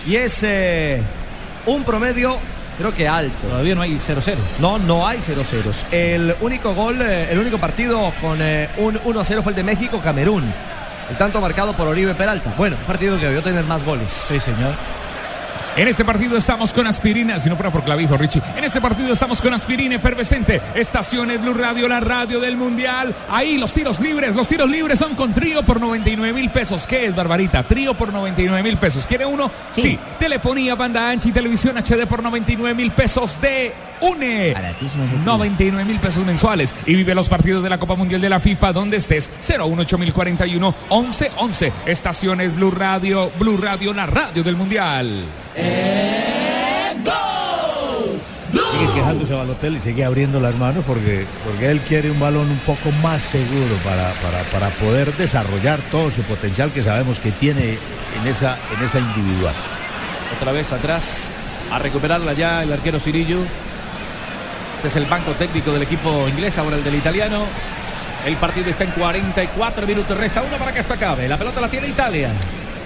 [0.07, 1.01] y es eh,
[1.67, 2.39] un promedio,
[2.79, 3.49] creo que alto.
[3.49, 4.37] Todavía no hay 0-0.
[4.59, 5.87] No, no hay 0 ceros.
[5.91, 10.53] El único gol, eh, el único partido con eh, un 1-0 fue el de México-Camerún.
[11.11, 12.55] El tanto marcado por Oribe Peralta.
[12.57, 14.11] Bueno, un partido que debió tener más goles.
[14.11, 14.75] Sí, señor.
[15.75, 18.43] En este partido estamos con aspirina, si no fuera por clavijo, Richie.
[18.57, 20.61] En este partido estamos con aspirina efervescente.
[20.75, 23.15] Estaciones Blue Radio, la radio del Mundial.
[23.31, 26.87] Ahí los tiros libres, los tiros libres son con trío por 99 mil pesos.
[26.87, 27.63] ¿Qué es, Barbarita?
[27.63, 29.07] Trío por 99 mil pesos.
[29.07, 29.51] ¿Quiere uno?
[29.71, 29.99] Sí.
[30.19, 34.55] Telefonía, banda ancha y televisión HD por 99 mil pesos de UNE.
[35.25, 36.75] 99 mil pesos mensuales.
[36.85, 39.31] Y vive los partidos de la Copa Mundial de la FIFA donde estés.
[39.41, 41.73] 018041 1111.
[41.87, 45.25] Estaciones Blue Radio, Blue Radio, la radio del Mundial.
[48.73, 52.91] Sigue quejándose Balotelli, sigue abriendo las manos porque, porque él quiere un balón un poco
[53.03, 57.79] más seguro para, para, para poder desarrollar todo su potencial que sabemos que tiene
[58.21, 59.55] en esa, en esa individual.
[60.37, 61.29] Otra vez atrás
[61.71, 63.41] a recuperarla ya el arquero Cirillo.
[64.77, 67.45] Este es el banco técnico del equipo inglés, ahora el del italiano.
[68.27, 71.29] El partido está en 44 minutos, resta uno para que esto acabe.
[71.29, 72.31] La pelota la tiene Italia.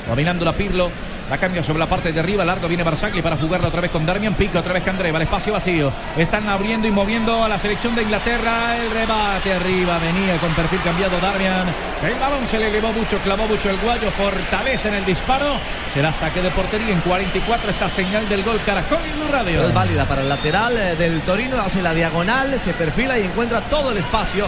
[0.09, 0.91] Dominando la Pirlo.
[1.29, 2.45] La cambia sobre la parte de arriba.
[2.45, 4.59] Largo viene Barzagli para jugarla otra vez con Darmian Pico.
[4.59, 5.19] Otra vez Candreva.
[5.19, 5.93] El espacio vacío.
[6.17, 8.77] Están abriendo y moviendo a la selección de Inglaterra.
[8.77, 9.99] El rebate arriba.
[9.99, 11.67] Venía con perfil cambiado Darmian.
[12.05, 13.19] El balón se le elevó mucho.
[13.19, 14.11] Clavó mucho el guayo.
[14.13, 15.59] Fortalece en el disparo.
[15.93, 17.71] Será saque de portería en 44.
[17.71, 19.67] Esta señal del gol Caracol y Blue Radio.
[19.67, 23.61] Es válida para el lateral eh, del Torino, hace la diagonal, se perfila y encuentra
[23.63, 24.47] todo el espacio.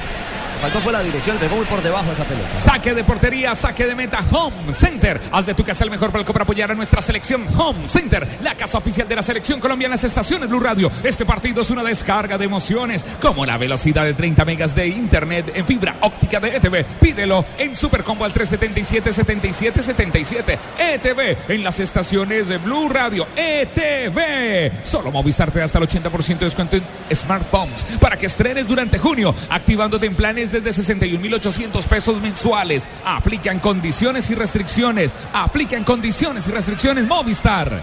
[0.60, 2.58] Faltó fue la dirección, pegó muy por debajo de esa pelota.
[2.58, 5.20] Saque de portería, saque de meta, Home Center.
[5.30, 8.56] Haz de tu casa el mejor palco para apoyar a nuestra selección Home Center, la
[8.56, 10.90] casa oficial de la selección Colombia en las estaciones Blue Radio.
[11.04, 15.52] Este partido es una descarga de emociones, como la velocidad de 30 megas de internet
[15.54, 16.84] en fibra óptica de ETV.
[17.00, 20.58] Pídelo en Supercombo al 377-7777.
[20.78, 23.28] ETV en las estaciones de Blue Radio.
[23.36, 24.84] ETV.
[24.84, 26.82] Solo Movistar te da hasta el 80% de descuento en
[27.14, 32.88] smartphones para que estrenes durante junio, activándote en planes planes desde 61.800 pesos mensuales.
[33.04, 35.12] Aplican condiciones y restricciones.
[35.32, 37.82] Aplican condiciones y restricciones Movistar.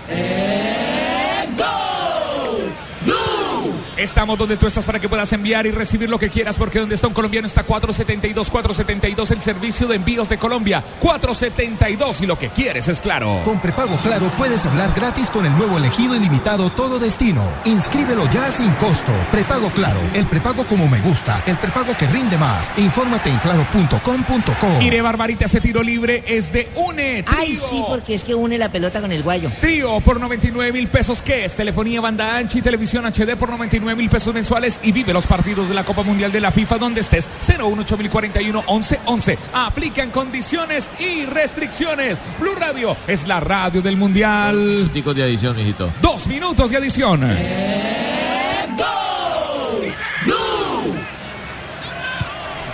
[3.98, 6.96] Estamos donde tú estás para que puedas enviar y recibir lo que quieras, porque donde
[6.96, 10.84] está un colombiano está 472, 472 el servicio de envíos de Colombia.
[11.00, 13.42] 472 y lo que quieres es claro.
[13.46, 17.42] Con prepago claro puedes hablar gratis con el nuevo elegido ilimitado Todo Destino.
[17.64, 19.14] Inscríbelo ya sin costo.
[19.32, 22.72] Prepago claro, el prepago como me gusta, el prepago que rinde más.
[22.78, 24.82] Infórmate en claro.com.co.
[24.82, 27.24] Iré Barbarita, ese tiro libre es de UNE.
[27.24, 27.38] Trío.
[27.40, 29.52] Ay, sí, porque es que une la pelota con el guayo.
[29.62, 31.56] Trío por 99 mil pesos, ¿qué es?
[31.56, 35.68] Telefonía, banda ancha y televisión HD por 99 mil pesos mensuales y vive los partidos
[35.70, 37.30] de la Copa Mundial de la FIFA donde estés.
[37.42, 39.38] 018041 1111.
[39.54, 42.20] Aplican condiciones y restricciones.
[42.40, 44.90] Blue Radio es la radio del Mundial.
[44.94, 45.92] Chicos de adición, mijito.
[46.02, 47.22] Dos minutos de adición.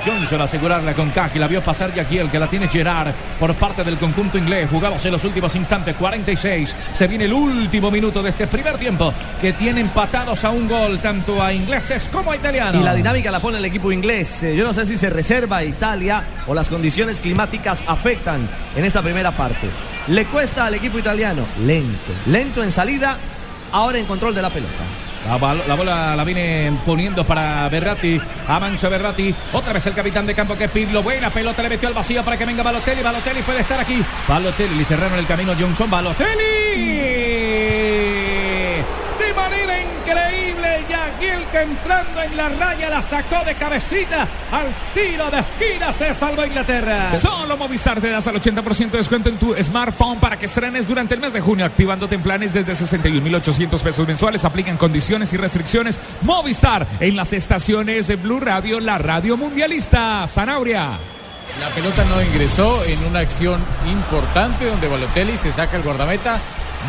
[0.06, 3.54] Johnson asegurarla con Kaki, la vio pasar y aquí el que la tiene Gerard por
[3.56, 4.70] parte del conjunto inglés.
[4.70, 6.76] Jugamos en los últimos instantes, 46.
[6.94, 11.00] Se viene el último minuto de este primer tiempo que tiene empatados a un gol
[11.00, 12.82] tanto a ingleses como a italianos.
[12.82, 14.44] Y la dinámica la pone el equipo inglés.
[14.44, 18.86] Eh, Yo no sé si se reserva a Italia o las condiciones climáticas afectan en
[18.86, 19.68] esta primera parte.
[20.08, 23.18] Le cuesta al equipo italiano lento, lento en salida,
[23.72, 24.84] ahora en control de la pelota.
[25.28, 28.20] La, bola la viene poniendo para Berratti.
[28.48, 29.34] Avanza Berratti.
[29.54, 31.04] Otra vez el capitán de campo que es Pirlo.
[31.04, 33.02] Buena pelota le metió al vacío para que venga Balotelli.
[33.02, 34.04] Balotelli puede estar aquí.
[34.28, 35.90] Balotelli le cerraron el camino Johnson.
[35.90, 37.91] Balotelli.
[39.42, 40.86] Manera increíble.
[40.90, 44.28] Yaguil que entrando en la raya la sacó de cabecita.
[44.52, 47.12] Al tiro de esquina se salvó Inglaterra.
[47.20, 51.16] Solo Movistar te das al 80% de descuento en tu smartphone para que estrenes durante
[51.16, 54.46] el mes de junio, activándote en planes desde 61.800 pesos mensuales.
[54.46, 56.00] Aplican condiciones y restricciones.
[56.22, 60.26] Movistar en las estaciones de Blue Radio, la radio mundialista.
[60.28, 61.00] Zanabria.
[61.60, 66.40] La pelota no ingresó en una acción importante donde Balotelli se saca el guardameta.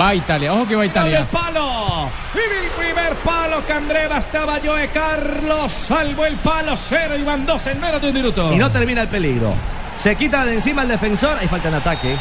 [0.01, 0.53] Va a Italia.
[0.53, 1.27] Ojo que va a el Italia.
[1.31, 2.09] palo.
[2.35, 5.71] Y el primer palo que Andreva estaba Joe Carlos.
[5.73, 8.53] Salvó el palo cero y van dos en menos de un minuto.
[8.53, 9.53] Y no termina el peligro.
[9.97, 11.37] Se quita de encima el defensor.
[11.39, 12.17] Hay falta en ataque.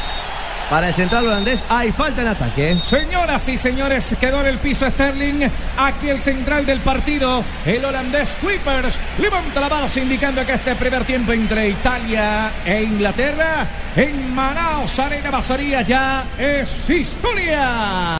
[0.71, 2.77] Para el central holandés hay falta en ataque.
[2.81, 5.49] Señoras y señores, quedó en el piso Sterling.
[5.77, 8.97] Aquí el central del partido, el holandés Kuipers.
[9.19, 13.67] Levanta la mano indicando que este primer tiempo entre Italia e Inglaterra
[13.97, 18.17] en Manaus, Arena Basoría ya es historia.